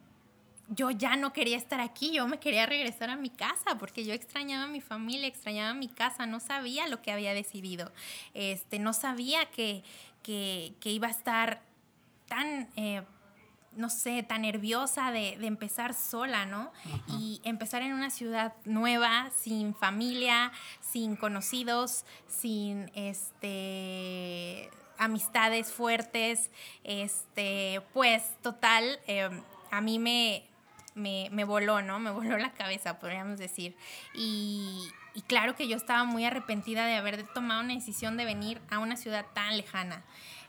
[0.70, 4.14] yo ya no quería estar aquí, yo me quería regresar a mi casa porque yo
[4.14, 7.92] extrañaba a mi familia, extrañaba a mi casa, no sabía lo que había decidido,
[8.34, 9.84] este, no sabía que,
[10.24, 11.62] que, iba a estar
[12.28, 13.02] tan, eh,
[13.78, 16.74] no sé, tan nerviosa de, empezar sola, ¿no?
[17.08, 20.52] Y empezar en una ciudad nueva, sin familia,
[20.82, 26.50] sin conocidos, sin, este amistades fuertes,
[26.84, 30.44] este, pues total, em, a mí me,
[30.98, 32.00] me, me voló, ¿no?
[32.00, 33.76] Me voló la cabeza, podríamos decir.
[34.14, 38.62] Y, y claro que yo estaba muy arrepentida de haber tomado una decisión de venir
[38.70, 40.04] a una ciudad tan lejana.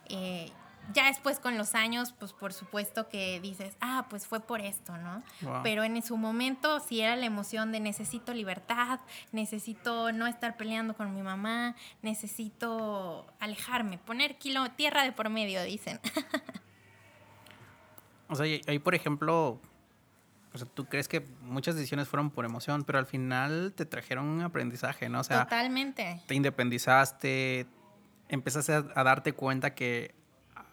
[0.09, 0.51] Eh,
[0.93, 4.97] ya después con los años, pues por supuesto que dices, ah, pues fue por esto,
[4.97, 5.23] ¿no?
[5.63, 9.01] Pero en su momento sí era la emoción de necesito libertad,
[9.33, 15.63] necesito no estar peleando con mi mamá, necesito alejarme, poner kilo, tierra de por medio,
[15.63, 16.01] dicen.
[18.29, 19.61] o sea, ahí por ejemplo,
[20.59, 24.27] o sea, tú crees que muchas decisiones fueron por emoción, pero al final te trajeron
[24.27, 25.21] un aprendizaje, ¿no?
[25.21, 26.21] O sea, totalmente.
[26.27, 27.67] Te independizaste,
[28.29, 30.15] empezaste a, darte cuenta que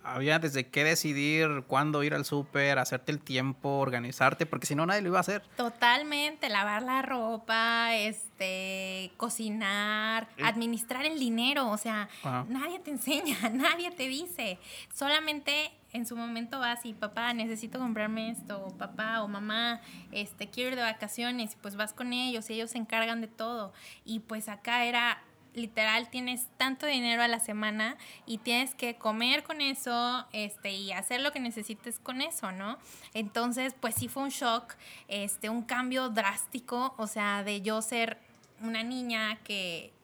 [0.04, 4.86] había desde qué decidir cuándo ir al súper, hacerte el tiempo, organizarte, porque si no
[4.86, 5.44] nadie lo iba a hacer.
[5.56, 12.10] Totalmente, lavar la ropa, este, cocinar, administrar el dinero, o sea,
[12.50, 14.58] nadie te enseña, nadie te dice,
[14.94, 19.82] solamente en su momento vas y papá, necesito comprarme esto, o papá o mamá,
[20.12, 23.74] este, quiero ir de vacaciones, pues vas con ellos ellos se encargan de todo.
[24.04, 25.22] Y pues acá era
[25.54, 30.92] literal tienes tanto dinero a la semana y tienes que comer con eso este, y
[30.92, 32.78] hacer lo que necesites con eso, ¿no?
[33.14, 34.76] Entonces, pues sí fue un shock,
[35.08, 38.18] este, un cambio drástico, o sea, de yo ser
[38.62, 39.95] una niña que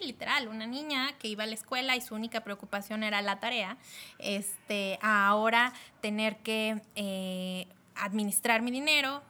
[0.00, 3.76] literal, una niña que iba a la escuela y su única preocupación era la tarea,
[4.18, 9.22] este, a ahora tener que eh, administrar mi dinero,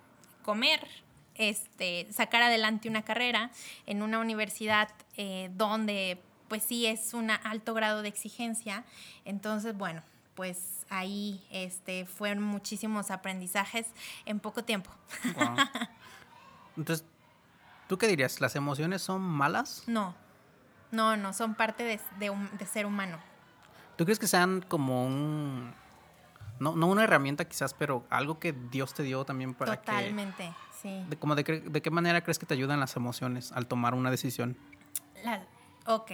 [0.42, 0.86] comer,
[1.34, 3.50] este, sacar adelante una carrera
[3.86, 8.84] en una universidad eh, donde pues sí es un alto grado de exigencia.
[9.24, 10.02] Entonces, bueno,
[10.34, 13.86] pues ahí este, fueron muchísimos aprendizajes
[14.26, 14.90] en poco tiempo.
[16.76, 17.06] Entonces,
[17.88, 18.40] ¿tú qué dirías?
[18.40, 19.84] ¿Las emociones son malas?
[19.86, 20.14] No,
[20.94, 23.18] no, no, son parte de, de, ser humano.
[23.96, 25.72] ¿Tú crees que sean como un...
[26.60, 29.86] No, no, una herramienta quizás, pero algo que Dios te dio también para que...
[29.86, 31.04] Totalmente, sí.
[31.08, 34.10] De, como de, de, qué manera crees que te ayudan las emociones al tomar una
[34.10, 34.56] decisión?
[35.86, 36.10] ok.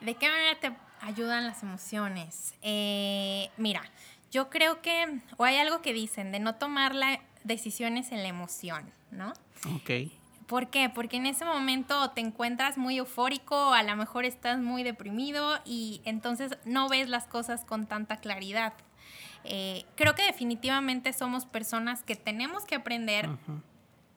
[0.00, 2.54] ¿De qué manera te ayudan las emociones?
[2.62, 3.82] Eh, mira,
[4.30, 8.28] yo creo que, o hay algo que dicen, de no tomar la, decisiones en la
[8.28, 9.32] emoción, ¿no?
[9.76, 10.12] Ok.
[10.48, 10.88] ¿Por qué?
[10.88, 16.00] Porque en ese momento te encuentras muy eufórico, a lo mejor estás muy deprimido y
[16.06, 18.72] entonces no ves las cosas con tanta claridad.
[19.44, 23.28] Eh, creo que definitivamente somos personas que tenemos que aprender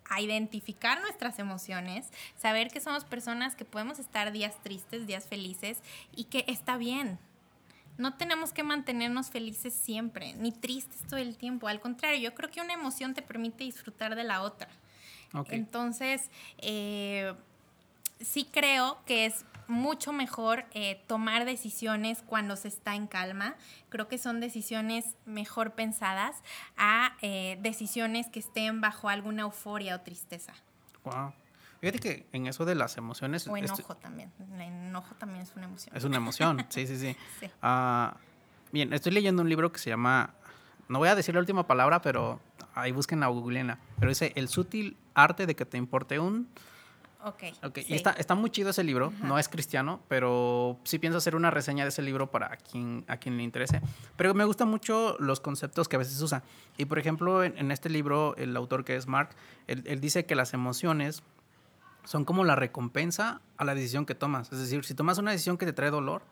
[0.06, 5.82] a identificar nuestras emociones, saber que somos personas que podemos estar días tristes, días felices
[6.16, 7.20] y que está bien.
[7.98, 11.68] No tenemos que mantenernos felices siempre, ni tristes todo el tiempo.
[11.68, 14.70] Al contrario, yo creo que una emoción te permite disfrutar de la otra.
[15.50, 17.34] Entonces, eh,
[18.20, 23.56] sí creo que es mucho mejor eh, tomar decisiones cuando se está en calma.
[23.90, 26.36] Creo que son decisiones mejor pensadas
[26.78, 30.54] a eh, decisiones que estén bajo alguna euforia o tristeza.
[31.04, 31.34] Wow.
[31.80, 33.48] Fíjate que en eso de las emociones...
[33.48, 34.32] O enojo también.
[34.54, 35.96] El enojo también es una emoción.
[35.96, 37.18] Es una emoción, sí, sí, sí.
[37.62, 38.18] Ah,
[38.72, 40.36] bien, estoy leyendo un libro que se llama...
[40.90, 42.40] No voy a decir la última palabra, pero
[42.76, 43.80] ahí busquen la googlena.
[43.98, 46.48] Pero dice El sutil arte de que te importe un...
[47.24, 47.44] Ok.
[47.64, 47.86] okay.
[47.88, 51.52] Y está, está muy chido ese libro, no es cristiano, pero sí pienso hacer una
[51.52, 53.80] reseña de ese libro para quien, a quien le interese.
[54.18, 56.42] Pero me gustan mucho los conceptos que a veces usa.
[56.78, 59.30] Y por ejemplo, en, este libro, el autor que es Mark,
[59.68, 61.22] él, dice que las emociones
[62.06, 64.52] son como la recompensa a la decisión que tomas.
[64.52, 66.24] Es decir, si tomas una decisión que te trae dolor,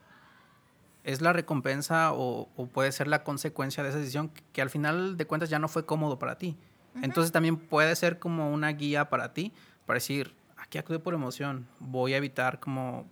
[1.03, 5.25] es la recompensa o, puede ser la consecuencia de esa decisión que, al final de
[5.25, 6.57] cuentas ya no fue cómodo para ti.
[7.02, 9.54] Entonces también puede ser como una guía para ti,
[9.86, 13.08] para decir, aquí acude por emoción, voy a evitar como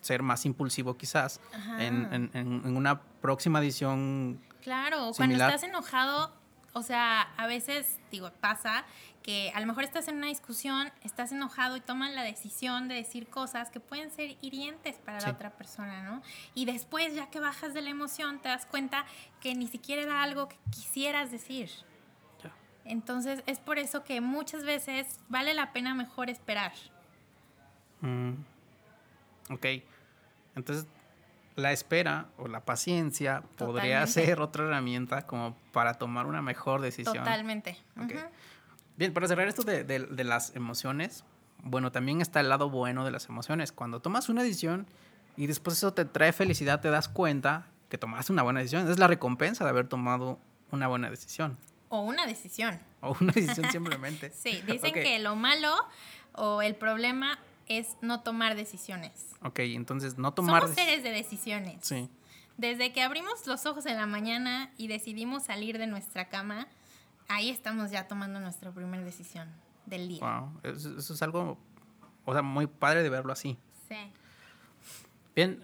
[0.00, 1.40] ser más impulsivo quizás
[1.78, 2.30] en,
[2.76, 4.40] una próxima edición.
[4.62, 6.32] Claro, cuando estás enojado,
[6.72, 8.84] o sea, a veces, digo, pasa
[9.22, 12.96] que a lo mejor estás en una discusión, estás enojado y toman la decisión de
[12.96, 16.22] decir cosas que pueden ser hirientes para la otra persona, ¿no?
[16.54, 19.04] Y después, ya que bajas de la emoción, te das cuenta
[19.40, 21.70] que ni siquiera era algo que quisieras decir.
[22.84, 26.72] Entonces es por eso que muchas veces vale la pena mejor esperar.
[28.00, 28.32] Mm.
[29.50, 29.66] Ok.
[30.56, 30.86] Entonces
[31.56, 37.16] la espera o la paciencia podría ser otra herramienta como para tomar una mejor decisión.
[37.16, 37.76] Totalmente.
[38.96, 41.24] Bien, para cerrar esto de, de, las emociones,
[41.62, 43.72] bueno, también está el lado bueno de las emociones.
[43.72, 44.86] Cuando tomas una decisión
[45.36, 48.90] y después eso te trae felicidad, te das cuenta que tomaste una buena decisión.
[48.90, 50.38] Es la recompensa de haber tomado
[50.70, 51.58] una buena decisión.
[51.94, 52.80] O una decisión.
[53.02, 54.30] O una decisión simplemente.
[54.34, 55.68] sí, dicen que lo malo
[56.32, 59.36] o el problema es no tomar decisiones.
[59.42, 60.62] Ok, entonces no tomar...
[60.62, 61.84] Somos seres de decisiones.
[61.84, 62.08] Sí.
[62.56, 66.66] Desde que abrimos los ojos en la mañana y decidimos salir de nuestra cama,
[67.28, 69.50] ahí estamos ya tomando nuestra primera decisión
[69.84, 70.20] del día.
[70.20, 71.58] Wow, eso, es algo,
[72.24, 73.58] o sea, muy padre de verlo así.
[73.86, 73.96] Sí.
[75.36, 75.62] Bien,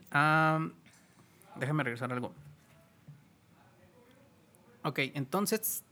[1.57, 2.35] déjame regresar algo.
[4.85, 5.85] Ok, entonces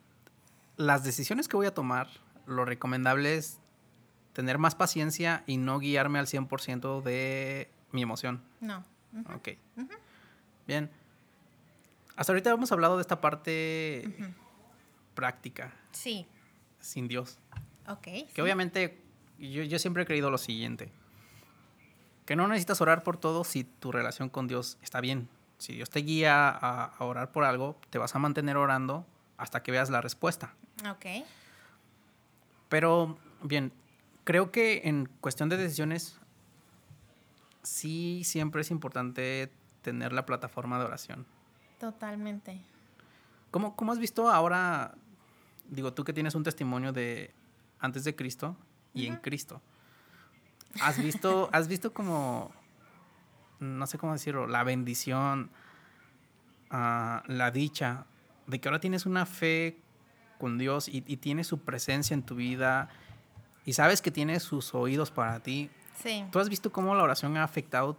[0.77, 2.09] las decisiones que voy a tomar,
[2.47, 3.59] lo recomendable es
[4.33, 8.43] tener más paciencia y no guiarme al 100% de mi emoción.
[8.61, 8.85] No.
[9.35, 9.49] Ok.
[10.67, 10.91] Bien.
[12.17, 14.13] Hasta ahorita hemos hablado de esta parte
[15.15, 15.73] práctica.
[15.93, 16.27] Sí.
[16.81, 17.39] Sin Dios.
[17.89, 18.09] Ok.
[18.35, 19.01] Que obviamente
[19.39, 20.91] yo, yo, siempre he creído lo siguiente.
[22.27, 25.29] Que no necesitas orar por todo si tu relación con Dios está bien.
[25.59, 29.07] Si Dios te guía a, a orar por algo, te vas a mantener orando
[29.37, 30.55] hasta que veas la respuesta.
[30.89, 31.07] Ok.
[32.69, 33.73] Pero, bien,
[34.25, 36.19] creo que en cuestión de decisiones,
[37.63, 41.27] sí siempre es importante tener la plataforma de oración.
[41.79, 42.61] Totalmente.
[43.51, 44.95] ¿Cómo, cómo has visto ahora,
[45.69, 47.33] digo, tú que tienes un testimonio de
[47.79, 48.57] antes de Cristo
[48.95, 49.61] y en Cristo?
[50.81, 52.53] ¿Has visto, has visto como,
[53.61, 55.51] no sé cómo decirlo, la bendición,
[56.71, 58.07] ah, la dicha
[58.47, 59.79] de que ahora tienes una fe
[60.39, 62.89] con Dios y, y tienes su presencia en tu vida
[63.65, 65.71] y sabes que tiene sus oídos para ti.
[66.03, 66.25] Sí.
[66.31, 67.97] ¿Tú has visto cómo la oración ha afectado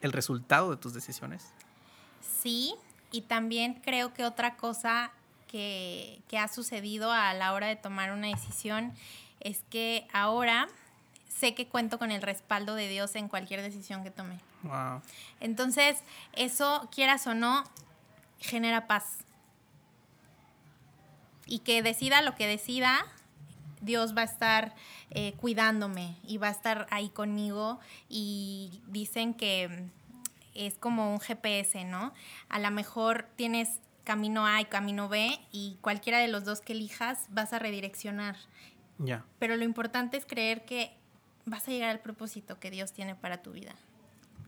[0.00, 1.52] el resultado de tus decisiones?
[2.40, 2.74] Sí,
[3.10, 5.12] y también creo que otra cosa
[5.48, 8.92] que, que ha sucedido a la hora de tomar una decisión
[9.40, 10.68] es que ahora
[11.28, 14.38] sé que cuento con el respaldo de Dios en cualquier decisión que tome.
[14.62, 15.02] Wow.
[15.40, 15.98] Entonces,
[16.34, 17.64] eso, quieras o no,
[18.38, 19.24] genera paz.
[21.46, 23.04] Y que decida lo que decida,
[23.80, 24.74] Dios va a estar
[25.10, 27.80] eh, cuidándome y va a estar ahí conmigo.
[28.08, 29.88] Y dicen que
[30.54, 32.12] es como un GPS, ¿no?
[32.48, 36.72] A lo mejor tienes camino A y camino B y cualquiera de los dos que
[36.72, 38.36] elijas vas a redireccionar.
[38.98, 39.24] Ya.
[39.38, 40.96] Pero lo importante es creer que
[41.44, 43.74] vas a llegar al propósito que Dios tiene para tu vida.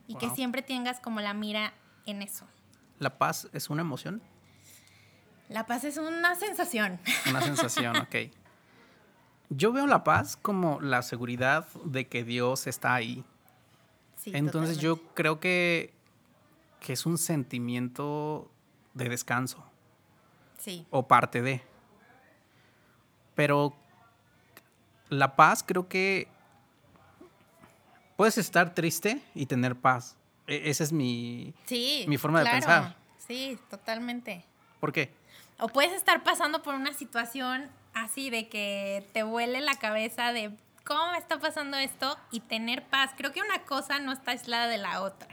[0.07, 1.73] Y que siempre tengas como la mira
[2.05, 2.47] en eso.
[2.99, 4.23] ¿La paz es una emoción?
[5.49, 6.99] La paz es una sensación.
[7.29, 8.17] Una sensación, ok.
[9.51, 13.25] Yo veo la paz como la seguridad de que Dios está ahí.
[14.17, 15.93] Sí, Entonces yo creo que,
[16.81, 18.51] que es un sentimiento
[18.95, 19.63] de descanso
[20.59, 21.61] Sí, o parte de.
[23.35, 23.77] Pero
[25.11, 26.27] la paz creo que
[28.17, 30.17] puedes estar triste y tener paz.
[30.47, 31.53] E- esa es mi...
[31.67, 32.07] sí.
[32.09, 32.97] mi forma de pensar.
[33.19, 34.45] Sí, totalmente.
[34.81, 35.13] ¿Por qué?
[35.59, 40.51] O puedes estar pasando por una situación así de que te vuele la cabeza de
[40.85, 43.13] cómo me está pasando esto y tener paz.
[43.17, 45.29] Creo que una cosa no está aislada de la otra.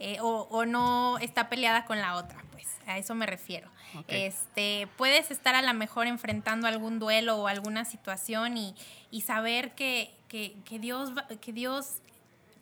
[0.00, 3.68] Eh, o, o no está peleada con la otra, pues a eso me refiero.
[4.06, 8.76] Este, puedes estar a lo mejor enfrentando algún duelo o alguna situación y,
[9.10, 11.94] y saber que, que- que Dios, que Dios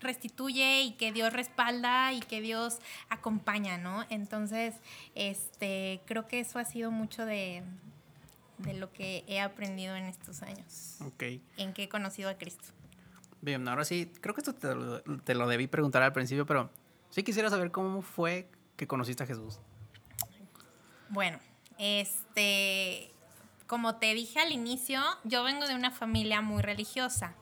[0.00, 2.78] restituye y que Dios respalda y que Dios
[3.08, 4.04] acompaña, ¿no?
[4.10, 4.74] Entonces,
[5.14, 7.62] este, creo que eso ha sido mucho de,
[8.58, 11.22] de lo que he aprendido en estos años, Ok.
[11.56, 12.64] en que he conocido a Cristo.
[13.42, 16.70] Bien, ahora sí, creo que esto te lo, te lo debí preguntar al principio, pero
[17.10, 19.60] sí quisiera saber cómo fue que conociste a Jesús.
[21.08, 21.38] Bueno,
[21.78, 23.12] este,
[23.66, 27.34] como te dije al inicio, yo vengo de una familia muy religiosa.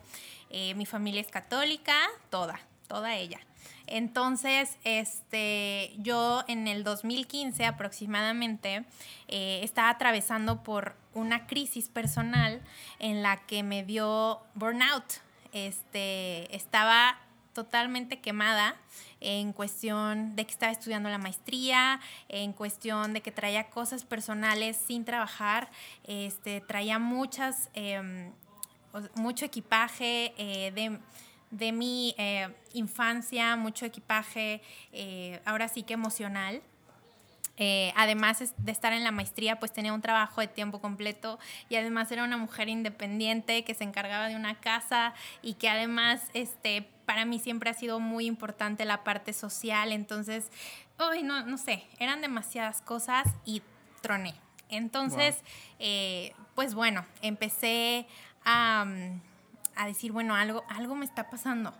[0.50, 1.96] Eh, mi familia es católica,
[2.30, 3.40] toda, toda ella.
[3.86, 8.84] Entonces, este, yo en el 2015 aproximadamente
[9.28, 12.62] eh, estaba atravesando por una crisis personal
[12.98, 15.04] en la que me dio burnout.
[15.52, 17.18] Este, estaba
[17.52, 18.74] totalmente quemada
[19.20, 24.76] en cuestión de que estaba estudiando la maestría, en cuestión de que traía cosas personales
[24.76, 25.70] sin trabajar,
[26.04, 28.32] este, traía muchas, o-
[29.14, 30.98] mucho equipaje eh, de,
[31.50, 34.60] de mi eh, infancia, mucho equipaje,
[34.92, 36.62] eh, ahora sí que emocional.
[37.56, 41.76] Eh, además de estar en la maestría, pues tenía un trabajo de tiempo completo y
[41.76, 46.88] además era una mujer independiente que se encargaba de una casa y que además este,
[47.06, 49.92] para mí siempre ha sido muy importante la parte social.
[49.92, 50.50] Entonces,
[50.98, 53.62] uy, no, no sé, eran demasiadas cosas y
[54.00, 54.34] troné.
[54.68, 55.36] Entonces,
[55.78, 58.08] eh, pues bueno, empecé
[58.44, 59.20] a, mm,
[59.76, 61.74] a decir, bueno, algo, algo me está pasando.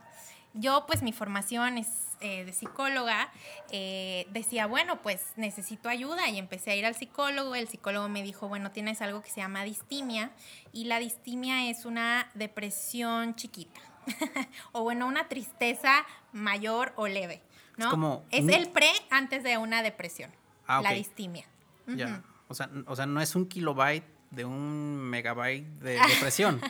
[0.55, 1.89] Yo, pues mi formación es
[2.21, 3.29] eh, de psicóloga,
[3.73, 7.55] eh, decía, bueno, pues necesito ayuda y empecé a ir al psicólogo.
[7.57, 10.31] El psicólogo me dijo, bueno, tienes algo que se llama distimia
[10.73, 13.81] y la distimia es una depresión chiquita
[14.73, 17.43] o bueno, una tristeza mayor o leve,
[17.77, 17.87] ¿no?
[17.87, 20.31] Es como Es un- el pre antes de una depresión,
[20.67, 21.45] Ah, la distimia.
[21.89, 22.23] Ya.
[22.49, 26.61] O sea, o sea, no es un kilobyte de un megabyte de depresión.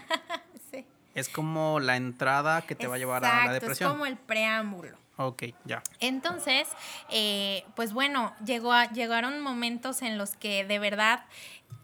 [0.71, 0.85] Sí.
[1.15, 3.89] es como la entrada que te va a llevar a la depresión.
[3.91, 4.97] Es como el preámbulo.
[5.17, 5.81] Ok, ya.
[6.01, 6.67] Entonces,
[7.09, 11.25] eh, pues bueno, llegó a- llegaron momentos en los que de verdad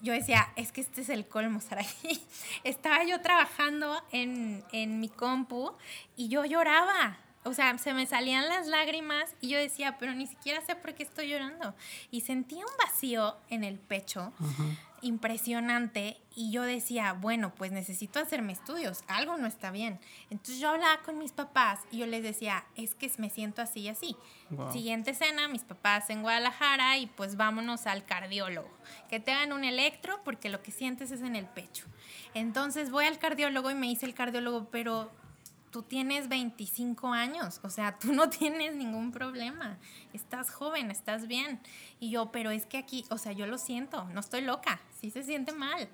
[0.02, 1.86] yo decía, es que este es el colmo, Saraí.
[2.64, 5.72] Estaba yo trabajando en, en mi compu
[6.16, 7.18] y yo lloraba.
[7.42, 10.94] O sea, se me salían las lágrimas y yo decía, pero ni siquiera sé por
[10.94, 11.74] qué estoy llorando.
[12.10, 14.32] Y sentía un vacío en el pecho
[15.02, 19.98] impresionante y yo decía, bueno, pues necesito hacerme estudios, algo no está bien.
[20.28, 23.80] Entonces yo hablaba con mis papás y yo les decía, es que me siento así
[23.80, 24.16] y así.
[24.50, 24.72] Wow.
[24.72, 28.70] Siguiente cena, mis papás en Guadalajara y pues vámonos al cardiólogo,
[29.08, 31.86] que te hagan un electro porque lo que sientes es en el pecho.
[32.34, 35.10] Entonces voy al cardiólogo y me dice el cardiólogo, pero
[35.70, 39.78] tú tienes 25 años, o sea, tú no tienes ningún problema,
[40.12, 41.60] estás joven, estás bien.
[41.98, 45.10] Y yo, pero es que aquí, o sea, yo lo siento, no estoy loca, sí
[45.10, 45.88] se siente mal.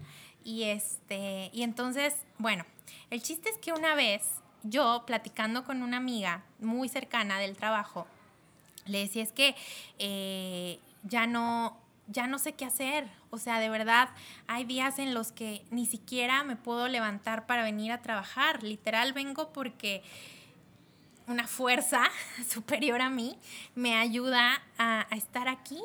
[0.44, 2.64] Y este, y entonces, bueno,
[3.10, 4.22] el chiste es que una vez
[4.62, 8.06] yo platicando con una amiga muy cercana del trabajo,
[8.86, 9.54] le decía es que
[9.98, 11.76] eh, ya no
[12.08, 14.08] ya no sé qué hacer o sea de verdad
[14.46, 19.12] hay días en los que ni siquiera me puedo levantar para venir a trabajar literal
[19.12, 20.02] vengo porque
[21.26, 22.04] una fuerza
[22.48, 23.36] superior a mí
[23.74, 25.80] me ayuda a, estar aquí.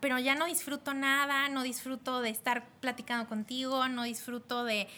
[0.00, 4.88] Pero ya no disfruto nada, no disfruto de estar platicando contigo, no disfruto de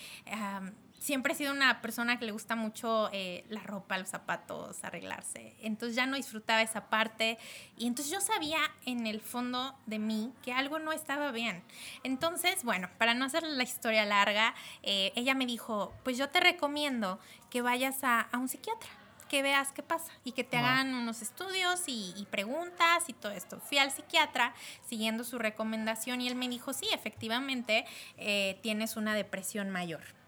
[1.01, 5.57] siempre he sido una persona que le gusta mucho eh, la ropa, los zapatos, arreglarse.
[5.61, 7.39] Entonces ya no disfrutaba esa parte.
[7.77, 11.65] Y entonces yo sabía en el fondo de mí que algo no estaba bien.
[12.05, 16.39] Entonces, bueno, para no hacer la historia larga, eh, ella me dijo, pues yo te
[16.39, 18.91] recomiendo que vayas a, un psiquiatra
[19.29, 23.61] que veas qué pasa y que te hagan unos estudios y, preguntas y todo esto.
[23.61, 24.53] Fui al psiquiatra
[24.89, 27.87] siguiendo su recomendación y él me dijo, sí, efectivamente,
[28.19, 30.20] eh, tienes una depresión mayor.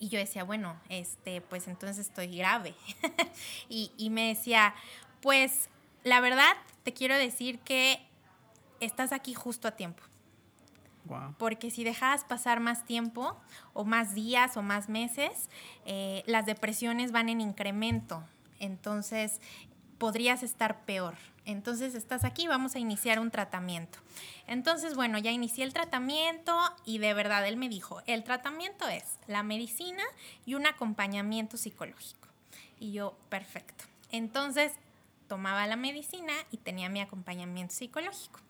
[0.00, 2.74] Y yo decía, bueno, este, pues entonces estoy grave.
[3.68, 4.74] y, me decía,
[5.20, 5.68] pues
[6.02, 8.00] la verdad te quiero decir que
[8.80, 10.02] estás aquí justo a tiempo.
[11.38, 13.36] Porque si dejas pasar más tiempo,
[13.72, 15.48] o más días, o más meses,
[15.84, 18.22] eh, las depresiones van en incremento.
[18.60, 19.40] Entonces,
[19.98, 21.16] podrías estar peor.
[21.44, 23.98] Entonces estás aquí, vamos a iniciar un tratamiento.
[24.46, 29.18] Entonces, bueno, ya inicié el tratamiento y de verdad él me dijo, el tratamiento es
[29.26, 30.02] la medicina
[30.46, 32.28] y un acompañamiento psicológico.
[32.78, 33.84] Y yo, perfecto.
[34.10, 34.72] Entonces,
[35.28, 38.40] tomaba la medicina y tenía mi acompañamiento psicológico.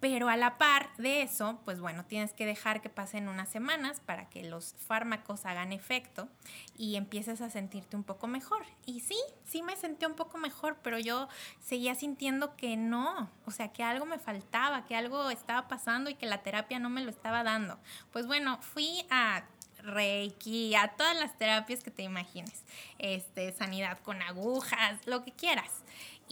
[0.00, 4.00] Pero a la par de eso, pues bueno, tienes que dejar que pasen unas semanas
[4.00, 6.28] para que los fármacos hagan efecto
[6.76, 8.64] y empieces a sentirte un poco mejor.
[8.86, 11.28] Y sí, sí me sentí un poco mejor, pero yo
[11.60, 16.14] seguía sintiendo que no, o sea, que algo me faltaba, que algo estaba pasando y
[16.14, 17.78] que la terapia no me lo estaba dando.
[18.10, 19.44] Pues bueno, fui a
[19.82, 22.64] Reiki, a todas las terapias que te imagines,
[22.98, 25.82] este, sanidad con agujas, lo que quieras.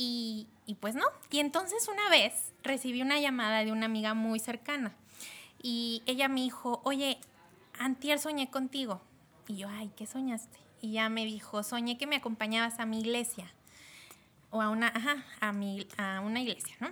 [0.00, 0.46] Y,
[0.80, 1.06] pues no.
[1.28, 4.94] Y entonces una vez recibí una llamada de una amiga muy cercana
[5.60, 7.18] y ella me dijo, oye,
[7.80, 9.00] antier soñé contigo.
[9.48, 10.56] Y yo, ay, ¿qué soñaste?
[10.80, 13.52] Y ella me dijo, soñé que me acompañabas a mi iglesia.
[14.50, 16.90] O a una, ajá, a, mi, a una iglesia, ¿no?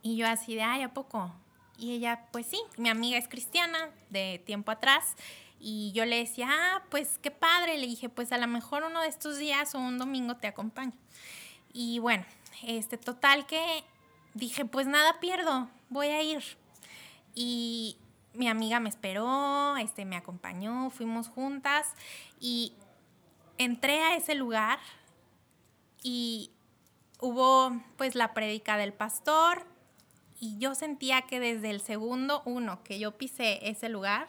[0.00, 1.30] Y yo así de, ay, ¿a poco?
[1.76, 5.14] Y ella, pues sí, mi amiga es cristiana de tiempo atrás.
[5.60, 7.76] Y yo le decía, ah, pues qué padre.
[7.76, 10.94] Le dije, pues a lo mejor uno de estos días o un domingo te acompaño.
[11.74, 12.24] Y bueno,
[12.62, 13.84] este total que
[14.32, 16.42] dije, pues nada pierdo, voy a ir.
[17.34, 17.98] Y
[18.32, 21.92] mi amiga me esperó, este me acompañó, fuimos juntas
[22.38, 22.74] y
[23.58, 24.78] entré a ese lugar
[26.02, 26.52] y
[27.20, 29.66] hubo pues la prédica del pastor
[30.38, 34.28] y yo sentía que desde el segundo uno que yo pisé ese lugar,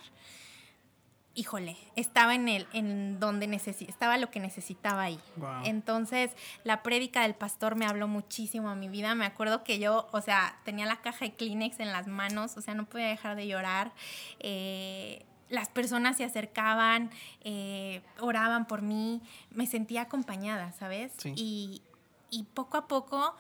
[1.36, 5.20] híjole, estaba en el, en donde estaba lo que necesitaba ahí.
[5.66, 6.32] Entonces,
[6.64, 9.14] la prédica del pastor me habló muchísimo a mi vida.
[9.16, 12.62] Me acuerdo que yo, o sea, tenía la caja de Kleenex en las manos, o
[12.62, 13.92] sea, no podía dejar de llorar.
[14.40, 17.12] Eh, las personas se acercaban,
[17.42, 19.22] eh, oraban por mí,
[19.52, 21.14] me sentía acompañada, ¿sabes?
[21.36, 21.82] Y,
[22.30, 23.36] y poco a poco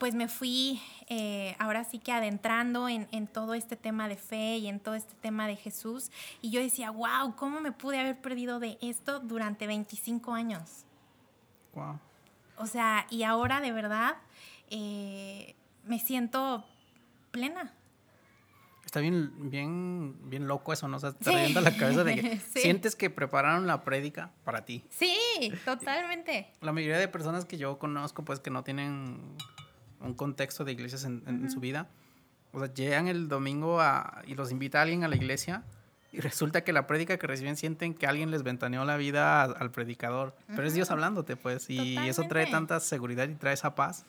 [0.00, 4.66] pues me fui eh, ahora sí que adentrando en, todo este tema de fe y
[4.66, 6.10] en todo este tema de Jesús.
[6.40, 10.86] Y yo decía, wow, ¿cómo me pude haber perdido de esto durante 25 años?
[11.74, 12.00] Wow.
[12.56, 14.16] O sea, y ahora de verdad
[14.70, 16.64] eh, me siento
[17.30, 17.74] plena.
[18.86, 20.96] Está bien, bien, bien loco eso, ¿no?
[20.96, 24.82] O sea, te la cabeza de que sientes que prepararon la prédica para ti.
[24.88, 26.50] Sí, totalmente.
[26.62, 29.36] La mayoría de personas que yo conozco, pues que no tienen
[30.00, 31.88] un contexto de iglesias en, su vida.
[32.52, 35.62] O sea, llegan el domingo a, y los invita a alguien a la iglesia
[36.12, 39.70] y resulta que la prédica que reciben sienten que alguien les ventaneó la vida al
[39.70, 40.34] predicador.
[40.48, 41.70] Pero es Dios hablándote, pues.
[41.70, 44.04] Y eso trae tanta seguridad y trae esa paz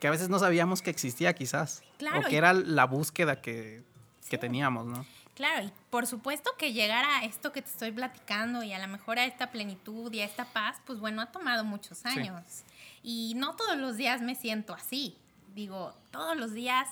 [0.00, 1.82] que a veces no sabíamos que existía, quizás.
[1.98, 3.82] Claro, o que era la búsqueda que,
[4.28, 5.04] que teníamos, ¿no?
[5.34, 8.88] Claro, y por supuesto que llegar a esto que te estoy platicando y a lo
[8.88, 12.64] mejor a esta plenitud y a esta paz, pues bueno, ha tomado muchos años.
[13.02, 15.16] Y no todos los días me siento así.
[15.54, 16.88] Digo, todos los días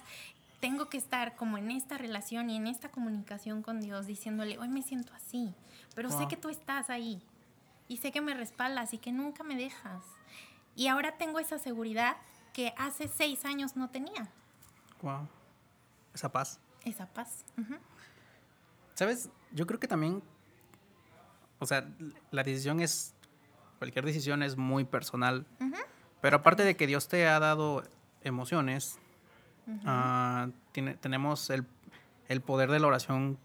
[0.61, 4.69] tengo que estar como en esta relación y en esta comunicación con Dios, diciéndole, hoy
[4.69, 5.55] me siento así,
[5.95, 7.23] pero sé que tú estás ahí
[7.89, 10.03] y sé que me respaldas y que nunca me dejas.
[10.75, 12.17] Y ahora tengo esa seguridad
[12.53, 14.29] que hace seis años no tenía.
[15.03, 15.29] Wow.
[16.15, 16.59] Esa paz.
[16.85, 17.45] Esa paz.
[18.95, 19.29] ¿Sabes?
[19.53, 20.23] Yo creo que también,
[21.59, 21.89] o sea,
[22.31, 23.15] la decisión es,
[23.79, 25.47] cualquier decisión es muy personal.
[26.21, 27.83] Pero aparte de que Dios te ha dado
[28.23, 28.99] emociones,
[29.85, 31.65] ah, tiene, tenemos el,
[32.41, 33.39] poder de la oración,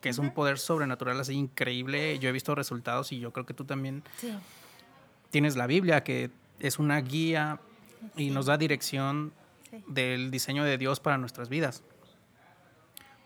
[0.00, 2.18] que es un poder sobrenatural así increíble.
[2.18, 4.02] Yo he visto resultados y yo creo que tú también
[5.30, 7.60] tienes la Biblia, que es una guía
[8.16, 9.32] y nos da dirección
[9.86, 11.82] del diseño de Dios para nuestras vidas.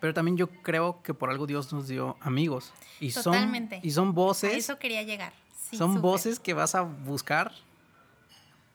[0.01, 2.73] Pero también yo creo que por algo Dios nos dio amigos.
[2.99, 3.77] Y Totalmente.
[3.77, 4.55] Son, y son voces.
[4.55, 5.33] eso quería llegar.
[5.73, 7.53] son voces que vas a buscar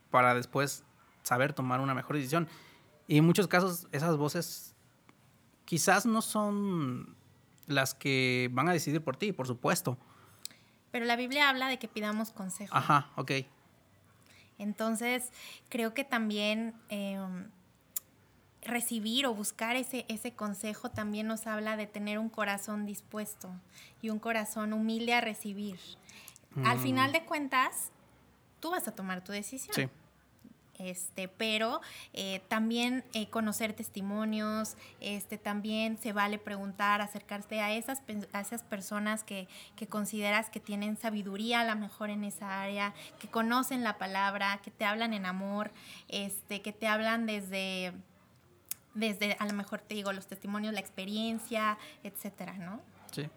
[0.10, 0.84] para después
[1.24, 2.48] saber tomar una mejor decisión.
[3.08, 4.76] Y en muchos casos esas voces
[5.66, 7.16] quizás no son
[7.68, 9.98] las que van a decidir por ti, por supuesto.
[10.92, 12.76] Pero la Biblia habla de que pidamos consejo.
[12.76, 13.32] Ajá, ok.
[14.58, 15.32] Entonces,
[15.70, 17.50] creo que también em,
[18.62, 23.52] recibir o buscar ese, ese consejo también nos habla de tener un corazón dispuesto
[24.02, 25.80] y un corazón humilde a recibir.
[26.66, 27.92] Al final de cuentas,
[28.60, 29.74] tú vas a tomar tu decisión.
[29.76, 29.90] Sí.
[30.80, 31.82] Este, pero
[32.14, 38.62] eh, también eh, conocer testimonios, este, también se vale preguntar, acercarte a esas, a esas
[38.62, 43.84] personas que, que consideras que tienen sabiduría a lo mejor en esa área, que conocen
[43.84, 45.72] la palabra, que te hablan en amor,
[46.10, 47.94] este, que te hablan desde,
[48.94, 52.82] desde, a lo mejor te digo, los testimonios, la experiencia, etcétera, ¿no?
[53.12, 53.28] Sí.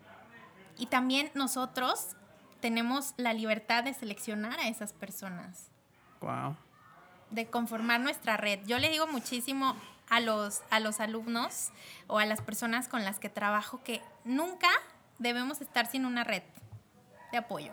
[0.76, 2.16] Y también nosotros
[2.60, 5.68] tenemos la libertad de seleccionar a esas personas.
[6.20, 6.56] Wow.
[7.30, 8.60] De conformar nuestra red.
[8.66, 9.76] Yo le digo muchísimo
[10.08, 11.70] a los, a los alumnos
[12.06, 14.68] o a las personas con las que trabajo que nunca
[15.18, 16.42] debemos estar sin una red
[17.32, 17.72] de apoyo.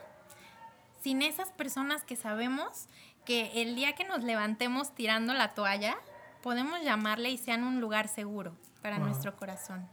[1.02, 2.88] Sin esas personas que sabemos
[3.26, 5.98] que el día que nos levantemos tirando la toalla,
[6.44, 9.08] podemos llamarle y sean un lugar seguro para Wow.
[9.08, 9.88] nuestro corazón.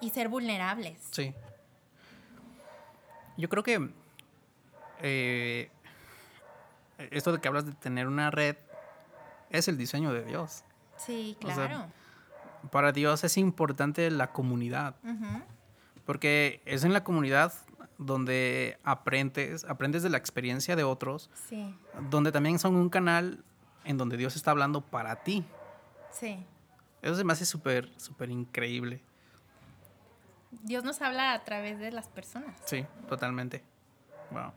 [0.00, 0.98] Y ser vulnerables.
[1.10, 1.34] Sí.
[3.36, 3.90] Yo creo que
[5.00, 5.70] eh,
[7.10, 8.56] esto de que hablas de tener una red
[9.50, 10.64] es el diseño de Dios.
[10.96, 11.86] Sí, O sea, claro.
[12.70, 14.94] Para Dios es importante la comunidad,
[16.06, 17.52] porque es en la comunidad
[17.98, 21.76] donde aprendes, aprendes de la experiencia de otros, Sí,
[22.10, 23.44] donde también son un canal
[23.84, 25.44] en donde Dios está hablando para ti.
[26.10, 26.44] sí.
[27.02, 29.02] Eso se me hace súper, súper increíble.
[30.62, 32.56] Dios nos habla a través de las personas.
[32.64, 33.62] Sí, totalmente.
[34.30, 34.52] Wow.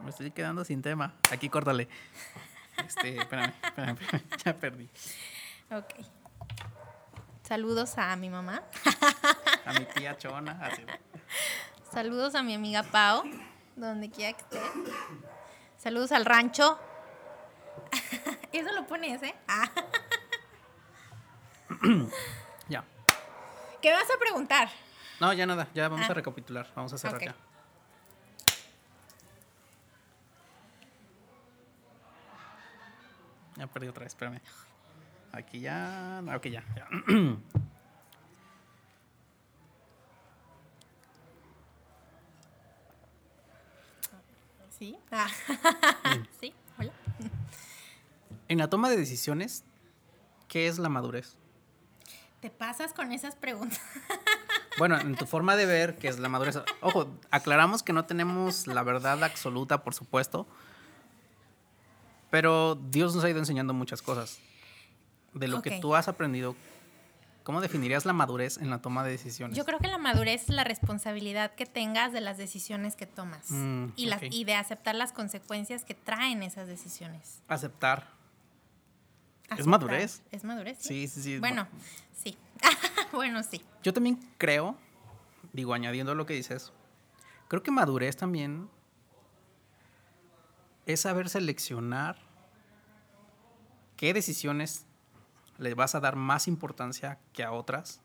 [0.00, 1.14] Me estoy quedando sin tema.
[1.30, 1.88] Aquí córtale.
[2.86, 4.88] Este, espérame, espérame, espérame, ya perdí.
[5.70, 5.94] Ok.
[7.42, 8.62] Saludos a mi mamá.
[9.66, 10.84] A mi tía Chona, así.
[11.92, 13.22] Saludos a mi amiga Pau,
[13.76, 14.60] donde quiera que esté.
[15.76, 16.80] Saludos al rancho.
[18.52, 19.34] Eso lo pones, ¿eh?
[19.46, 19.70] Ah.
[23.82, 24.68] ¿Qué vas a preguntar?
[25.20, 26.12] No, ya nada, ya vamos Ah.
[26.12, 26.66] a recapitular.
[26.74, 27.34] Vamos a cerrar ya.
[33.56, 34.40] Ya perdí otra vez, espérame.
[35.32, 36.22] Aquí ya.
[36.34, 36.64] Ok, ya.
[36.76, 36.86] ya.
[44.78, 44.96] Sí.
[45.10, 45.28] Ah.
[46.40, 46.92] sí, hola.
[48.48, 49.64] En la toma de decisiones,
[50.48, 51.36] ¿qué es la madurez?
[52.42, 53.80] Te pasas con esas preguntas.
[54.78, 56.58] Bueno, en tu forma de ver, ¿qué es la madurez?
[56.80, 60.46] Ojo, aclaramos que no tenemos la verdad absoluta, por supuesto.
[62.30, 64.38] Pero Dios nos ha ido enseñando muchas cosas.
[65.34, 66.56] De lo que tú has aprendido,
[67.42, 69.58] ¿cómo definirías la madurez en la toma de decisiones?
[69.58, 73.50] Yo creo que la madurez es la responsabilidad que tengas de las decisiones que tomas
[73.50, 74.28] Mm, y, las, ok.
[74.30, 77.42] y de aceptar las consecuencias que traen esas decisiones.
[77.48, 78.08] Aceptar.
[79.58, 80.22] ¿Es madurez?
[80.30, 80.78] Es madurez.
[80.80, 81.06] Sí.
[81.06, 81.38] Sí, sí, sí.
[81.38, 81.66] Bueno,
[82.14, 82.36] sí.
[83.12, 83.62] bueno, sí.
[83.82, 84.76] Yo también creo,
[85.52, 86.72] digo, añadiendo lo que dices,
[87.48, 88.68] creo que madurez también
[90.86, 92.16] es saber seleccionar
[93.96, 94.86] qué decisiones
[95.58, 98.00] le vas a dar más importancia que a otras.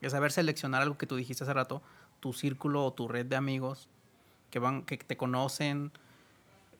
[0.00, 1.82] Es saber seleccionar algo que tú dijiste hace rato,
[2.20, 3.88] tu círculo o tu red de amigos
[4.50, 5.92] que van, que te conocen,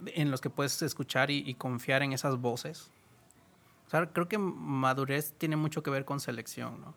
[0.06, 2.90] en los que puedes escuchar y, y confiar en esas voces.
[3.86, 6.94] O sea, creo que madurez tiene mucho que ver con selección, ¿no?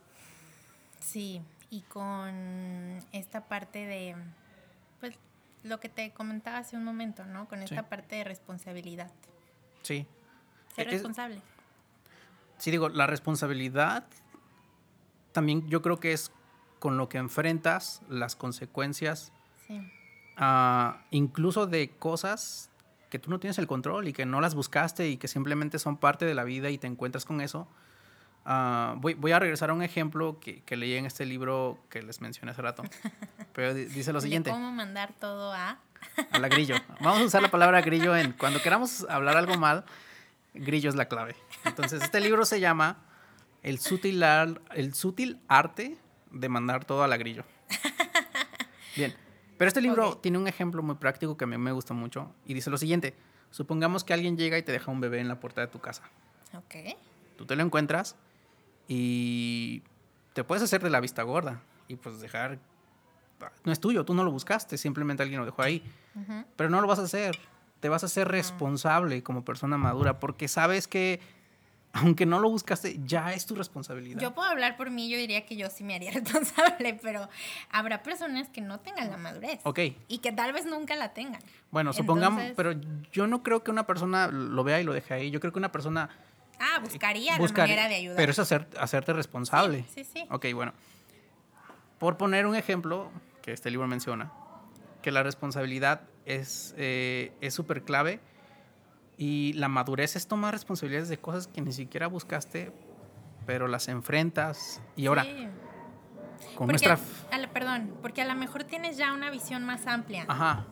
[0.99, 4.15] Sí, y con esta parte de,
[4.99, 5.15] pues,
[5.63, 7.47] lo que te comentaba hace un momento, ¿no?
[7.47, 7.87] Con esta Sí.
[7.89, 9.11] parte de responsabilidad.
[9.83, 10.07] Sí.
[10.75, 11.41] Ser Es- responsable.
[12.57, 14.05] Sí, digo, la responsabilidad
[15.31, 16.31] también yo creo que es
[16.79, 19.31] con lo que enfrentas las consecuencias,
[19.67, 19.79] Sí.
[20.37, 22.68] ah, incluso de cosas
[23.09, 25.97] que tú no tienes el control y que no las buscaste y que simplemente son
[25.97, 27.67] parte de la vida y te encuentras con eso.
[28.45, 32.01] Ah, voy, voy a regresar a un ejemplo que, que leí en este libro que
[32.01, 32.83] les mencioné hace rato.
[33.53, 34.49] Pero di- dice lo siguiente.
[34.51, 35.77] cómo mandar todo a...
[36.31, 36.75] A la grillo.
[37.01, 39.83] Vamos a usar la palabra grillo en cuando queramos hablar algo mal,
[40.53, 41.35] grillo es la clave.
[41.65, 42.97] Entonces, este libro se llama
[43.63, 45.97] El sutil, ar- el sutil arte
[46.31, 47.43] de mandar todo a la grillo.
[48.95, 49.13] Bien.
[49.59, 52.53] Pero este libro tiene un ejemplo muy práctico que a mí me gusta mucho y
[52.53, 53.13] dice lo siguiente.
[53.51, 56.03] Supongamos que alguien llega y te deja un bebé en la puerta de tu casa.
[56.53, 56.95] Ok.
[57.35, 58.15] Tú te lo encuentras
[58.87, 59.83] y
[60.31, 62.57] te puedes hacer de la vista gorda y pues dejar...
[63.65, 65.83] No es tuyo, tú no lo buscaste, simplemente alguien lo dejó ahí.
[66.55, 67.37] Pero no lo vas a hacer.
[67.81, 71.19] te vas a ser responsable como persona madura porque sabes que
[71.93, 74.21] aunque no lo buscaste, ya es tu responsabilidad.
[74.21, 77.27] Yo puedo hablar por mí, yo diría que yo sí me haría responsable, pero
[77.71, 79.59] habrá personas que no tengan la madurez.
[79.63, 79.79] Ok.
[80.07, 81.41] Y que tal vez nunca la tengan.
[81.71, 82.73] Bueno, supongamos, pero
[83.11, 85.31] yo no creo que una persona lo vea y lo deje ahí.
[85.31, 86.09] Yo creo que una persona...
[86.59, 88.17] Ah, buscaría, la manera de ayudar.
[88.17, 89.85] Pero es hacer, hacerte responsable.
[89.93, 90.27] Sí, sí, sí.
[90.29, 90.73] Ok, bueno.
[91.99, 93.11] Por poner un ejemplo
[93.41, 94.31] que este libro menciona,
[95.01, 98.19] que la responsabilidad es eh, súper clave
[99.19, 102.71] y la madurez es tomar responsabilidades de cosas que ni siquiera buscaste,
[103.45, 104.81] pero las enfrentas.
[104.95, 105.25] Y ahora,
[106.55, 106.97] con nuestra...
[107.53, 110.23] perdón, porque a lo mejor tienes ya una visión más amplia.
[110.29, 110.67] Ajá.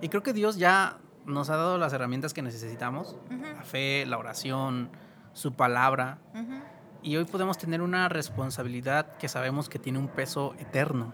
[0.00, 3.16] Y creo que Dios ya nos ha dado las herramientas que necesitamos.
[3.28, 4.90] La fe, la oración,
[5.32, 6.18] su palabra.
[7.02, 11.12] Y hoy podemos tener una responsabilidad que sabemos que tiene un peso eterno.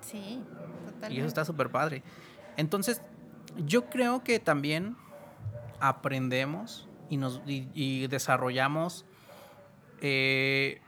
[0.00, 0.42] Sí,
[0.84, 1.14] totalmente.
[1.14, 2.02] Y eso está súper padre.
[2.56, 3.00] Entonces,
[3.56, 4.96] yo creo que también
[5.80, 9.04] aprendemos y, nos, desarrollamos
[10.00, 10.80] eh,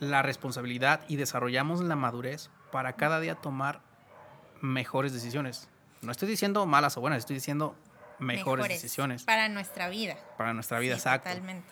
[0.00, 3.80] la responsabilidad y desarrollamos la madurez para cada día tomar
[4.60, 5.68] mejores decisiones.
[6.02, 7.76] No estoy diciendo malas o buenas, estoy diciendo
[8.18, 9.24] mejores, decisiones.
[9.24, 10.16] Para nuestra vida.
[10.36, 11.28] Para nuestra vida, exacto.
[11.28, 11.68] Totalmente.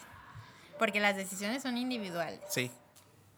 [0.78, 2.40] Porque las decisiones son individuales.
[2.48, 2.70] Sí,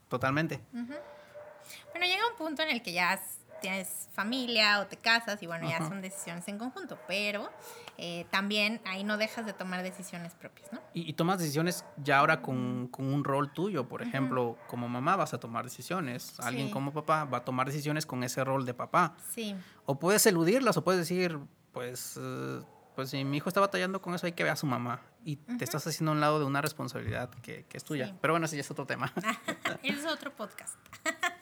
[0.09, 0.59] totalmente.
[0.71, 3.21] Bueno, llega un punto en el que ya
[3.61, 7.49] tienes familia o te casas y bueno, ya son decisiones en conjunto, pero
[7.97, 10.79] eh, también ahí no dejas de tomar decisiones propias, ¿no?
[10.93, 15.33] Y, tomas decisiones ya ahora con, con un rol tuyo, por ejemplo, como mamá vas
[15.33, 19.15] a tomar decisiones, alguien como papá va a tomar decisiones con ese rol de papá.
[19.33, 19.55] Sí.
[19.85, 21.39] O puedes eludirlas o puedes decir,
[21.71, 22.19] pues...
[22.21, 22.61] Eh,
[22.97, 25.01] pues si mi hijo está batallando con eso, hay que ver a su mamá.
[25.23, 28.15] Y te estás haciendo a un lado de una responsabilidad que, que es tuya.
[28.21, 29.13] Pero bueno, ese ya es otro tema.
[29.83, 30.79] es otro podcast.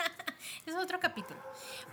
[0.65, 1.39] es otro capítulo.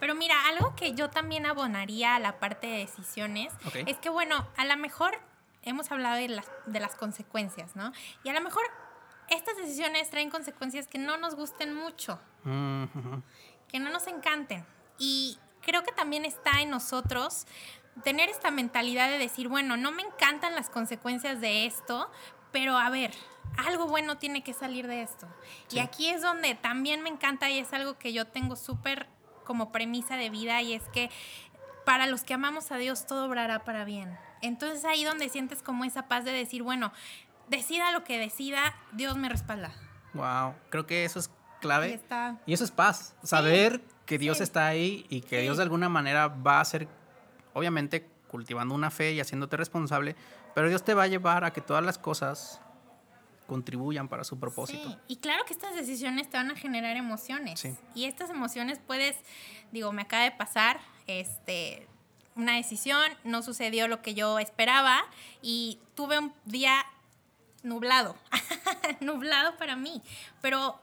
[0.01, 3.53] Pero mira, algo que yo también abonaría a la parte de decisiones
[3.87, 5.18] es que, bueno, a lo mejor
[5.62, 7.93] hemos hablado de las, de las consecuencias, ¿no?
[8.25, 8.62] Y a lo mejor
[9.29, 14.66] estas decisiones traen consecuencias que no nos gusten mucho, que no nos encanten.
[14.99, 17.47] Y creo que también está en nosotros
[18.05, 22.11] tener esta mentalidad de decir, bueno, no me encantan las consecuencias de esto,
[22.53, 23.12] pero a ver,
[23.57, 25.26] algo bueno tiene que salir de esto.
[25.70, 29.09] Y aquí es donde también me encanta y es algo que yo tengo súper
[29.44, 31.11] como premisa de vida y es que
[31.84, 34.16] para los que amamos a Dios todo obrará para bien.
[34.40, 36.92] Entonces ahí donde sientes como esa paz de decir, bueno,
[37.48, 39.72] decida lo que decida, Dios me respalda.
[40.14, 41.30] Wow, creo que eso es
[41.61, 42.00] clave.
[42.46, 46.28] Y, eso es paz, saber que Dios está ahí y que Dios de alguna manera
[46.28, 46.88] va a ser,
[47.55, 50.16] obviamente, cultivando una fe y haciéndote responsable,
[50.55, 52.61] pero Dios te va a llevar a que todas las cosas
[53.46, 54.88] contribuyan para su propósito.
[54.88, 54.96] Sí.
[55.09, 57.62] Y claro que estas decisiones te van a generar emociones.
[57.94, 59.16] Y estas emociones puedes,
[59.72, 61.86] digo, me acaba de pasar, este,
[62.34, 65.05] una decisión, no sucedió lo que yo esperaba
[65.42, 66.86] y tuve un día
[67.62, 68.16] nublado,
[69.00, 70.03] nublado para mí,
[70.40, 70.80] pero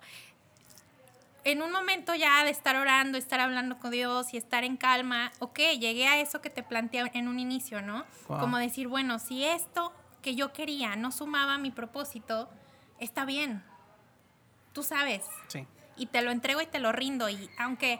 [1.43, 5.31] en un momento ya de estar orando, estar hablando con Dios y estar en calma,
[5.39, 8.05] ok, llegué a eso que te planteé en un inicio, ¿no?
[8.27, 12.49] Como decir, bueno, si esto que yo quería no sumaba a mi propósito,
[12.99, 13.63] está bien.
[14.73, 15.25] Tú sabes.
[15.47, 15.65] Sí.
[15.95, 17.29] Y te lo entrego y te lo rindo.
[17.29, 17.99] Y aunque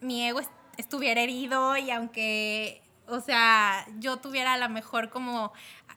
[0.00, 0.40] mi ego
[0.76, 5.52] estuviera herido y aunque, o sea, yo tuviera a lo mejor como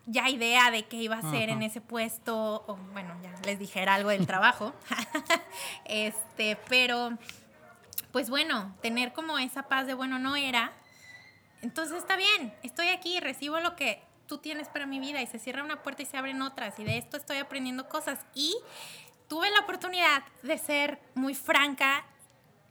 [0.05, 3.95] ya idea de qué iba a hacer en ese puesto, o bueno, ya les dijera
[3.95, 4.73] algo del trabajo.
[5.85, 7.17] este, pero,
[8.11, 10.73] pues bueno, tener como esa paz de, bueno, no era.
[11.61, 15.39] Entonces está bien, estoy aquí, recibo lo que tú tienes para mi vida y se
[15.39, 18.55] cierra una puerta y se abren otras y de esto estoy aprendiendo cosas y
[19.27, 22.05] tuve la oportunidad de ser muy franca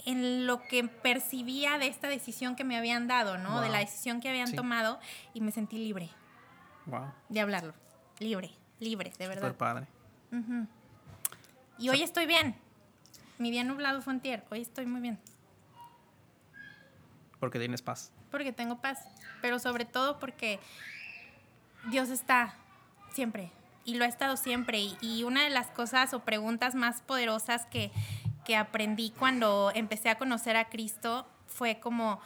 [0.05, 3.61] en lo que percibía de esta decisión que me habían dado, ¿no?
[3.61, 4.99] De la decisión que habían tomado
[5.35, 6.11] y me sentí libre.
[6.87, 7.13] Wow.
[7.29, 7.75] De hablarlo.
[8.19, 8.51] Libre,
[8.81, 9.43] libre, de verdad.
[9.43, 9.87] Super padre.
[11.79, 12.57] Y hoy estoy bien.
[13.39, 14.45] Mi día nublado fue tier.
[14.51, 15.19] Hoy estoy muy bien.
[17.41, 18.13] Porque tienes paz.
[18.31, 19.07] Porque tengo paz.
[19.41, 20.61] Pero sobre todo porque
[21.91, 22.55] Dios está
[23.13, 23.51] siempre
[23.85, 24.81] y lo ha estado siempre.
[25.01, 27.91] Y, una de las cosas o preguntas más poderosas que,
[28.57, 32.21] aprendí cuando empecé a conocer a Cristo fue como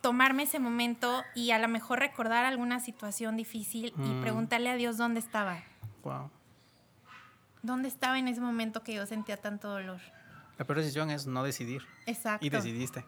[0.00, 4.20] tomarme ese momento y a lo mejor recordar alguna situación difícil y mm.
[4.20, 5.62] preguntarle a Dios dónde estaba.
[6.02, 6.30] Wow.
[7.62, 10.00] ¿Dónde estaba en ese momento que yo sentía tanto dolor?
[10.58, 11.82] La peor decisión es no decidir.
[12.06, 12.46] Exacto.
[12.46, 13.04] Y decidiste.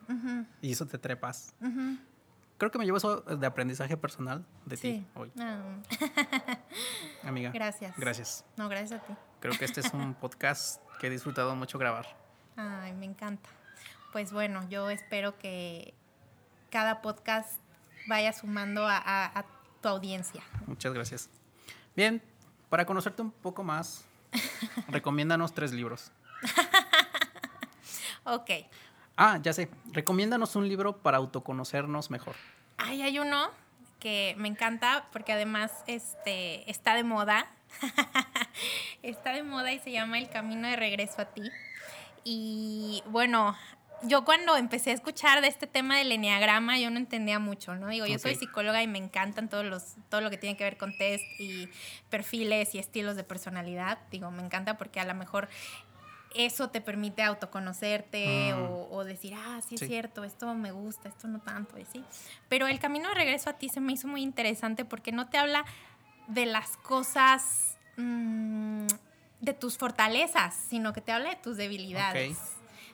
[0.61, 1.55] Y eso te trepas
[2.59, 5.31] creo que me llevo eso de aprendizaje personal de ti hoy.
[5.39, 5.63] Ah.
[7.23, 7.51] Amiga.
[7.53, 7.97] Gracias.
[7.97, 8.45] Gracias.
[8.57, 9.15] No, gracias a ti.
[9.41, 12.07] Creo que este es un podcast que he disfrutado mucho grabar.
[12.61, 13.49] Ay, me encanta.
[14.11, 15.95] Pues bueno, yo espero que
[16.71, 17.61] cada podcast
[18.09, 19.45] vaya sumando a,
[19.81, 20.43] tu audiencia.
[20.67, 21.31] Muchas gracias.
[21.95, 22.21] Bien,
[22.69, 24.05] para conocerte un poco más,
[24.89, 26.11] recomiéndanos tres libros.
[28.25, 28.51] ok.
[29.17, 29.71] Ah, ya sé.
[29.93, 32.35] Recomiéndanos un libro para autoconocernos mejor.
[32.77, 33.51] Ay, hay uno
[34.01, 37.53] que me encanta porque además este, está de moda.
[39.05, 41.49] está de moda y se llama El Camino de Regreso a ti.
[42.31, 43.57] Y bueno,
[44.03, 47.89] yo cuando empecé a escuchar de este tema del enneagrama, yo no entendía mucho, ¿no?
[47.89, 50.77] Digo, yo soy psicóloga y me encantan todos los, todo lo que tiene que ver
[50.77, 51.71] con test y
[52.11, 53.99] perfiles y estilos de personalidad.
[54.11, 55.49] Digo, me encanta porque a lo mejor
[56.35, 58.93] eso te permite autoconocerte mm.
[58.93, 62.05] o, decir, ah, sí es cierto, esto me gusta, esto no tanto, y sí.
[62.51, 65.39] Pero el camino de regreso a ti se me hizo muy interesante porque no te
[65.39, 65.65] habla
[66.27, 68.87] de las cosas, mm,
[69.41, 72.39] de tus fortalezas, sino que te habla de tus debilidades.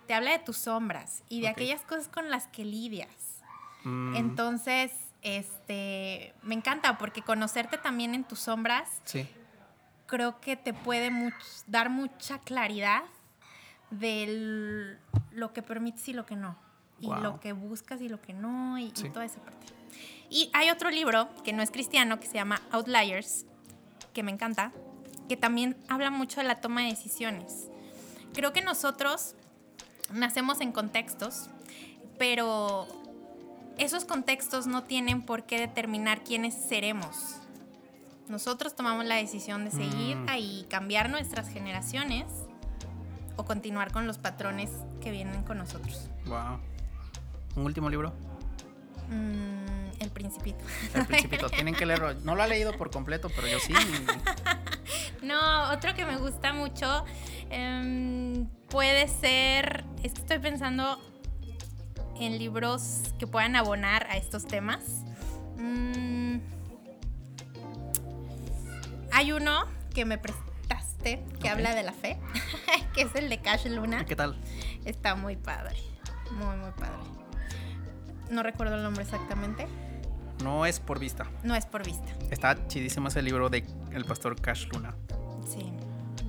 [0.06, 3.40] Te habla de tus sombras y de aquellas cosas con las que lidias.
[3.84, 4.16] Mm.
[4.16, 4.92] Entonces,
[5.22, 9.00] este, me encanta porque conocerte también en tus sombras,
[10.06, 11.10] creo que te puede
[11.66, 13.02] dar mucha claridad
[13.90, 14.98] de
[15.32, 16.56] lo que permites y lo que no.
[17.00, 19.66] Y lo que buscas y lo que no, y, toda esa parte.
[20.30, 23.46] Y hay otro libro que no es cristiano, que se llama Outliers,
[24.12, 24.72] que me encanta,
[25.28, 27.68] que también habla mucho de la toma de decisiones.
[28.32, 29.34] Creo que nosotros
[30.12, 31.48] nacemos en contextos,
[32.18, 32.86] pero
[33.78, 37.36] esos contextos no tienen por qué determinar quiénes seremos.
[38.28, 40.28] Nosotros tomamos la decisión de seguir mm.
[40.28, 42.24] ahí, cambiar nuestras generaciones
[43.36, 44.70] o continuar con los patrones
[45.00, 46.08] que vienen con nosotros.
[46.26, 46.58] Wow.
[47.56, 48.12] ¿Un último libro?
[49.10, 49.63] Mm,
[50.04, 50.64] el Principito.
[50.94, 51.50] El Principito.
[51.50, 52.14] Tienen que leerlo.
[52.14, 53.72] No lo ha leído por completo, pero yo sí.
[55.22, 57.04] no, otro que me gusta mucho
[57.50, 59.84] em, puede ser.
[60.02, 61.00] Es que estoy pensando
[62.20, 64.84] en libros que puedan abonar a estos temas.
[65.56, 66.38] Mm,
[69.12, 70.18] hay uno que me
[71.40, 72.18] que habla de la fe,
[72.94, 74.06] que es el de Cash Luna.
[74.06, 74.36] ¿Qué tal?
[74.84, 75.76] Está muy padre,
[76.32, 76.96] muy, muy padre.
[78.30, 79.66] No recuerdo el nombre exactamente.
[80.42, 81.30] No es por vista.
[81.42, 82.12] No es por vista.
[82.30, 84.94] Está chidísimo ese libro de el pastor Cash Luna.
[85.46, 85.72] Sí,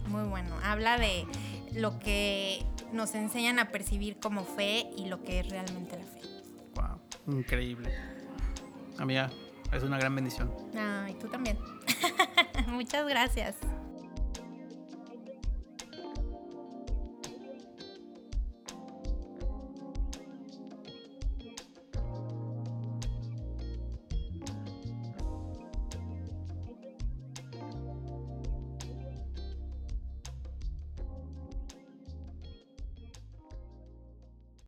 [0.08, 0.56] muy bueno.
[0.64, 1.26] Habla de
[1.74, 6.22] lo que nos enseñan a percibir como fe y lo que es realmente la fe.
[6.76, 7.93] Wow, increíble.
[8.97, 9.30] Amiga,
[9.74, 10.51] es una gran bendición.
[10.78, 11.58] Ah, y tú también.
[12.68, 13.56] Muchas gracias.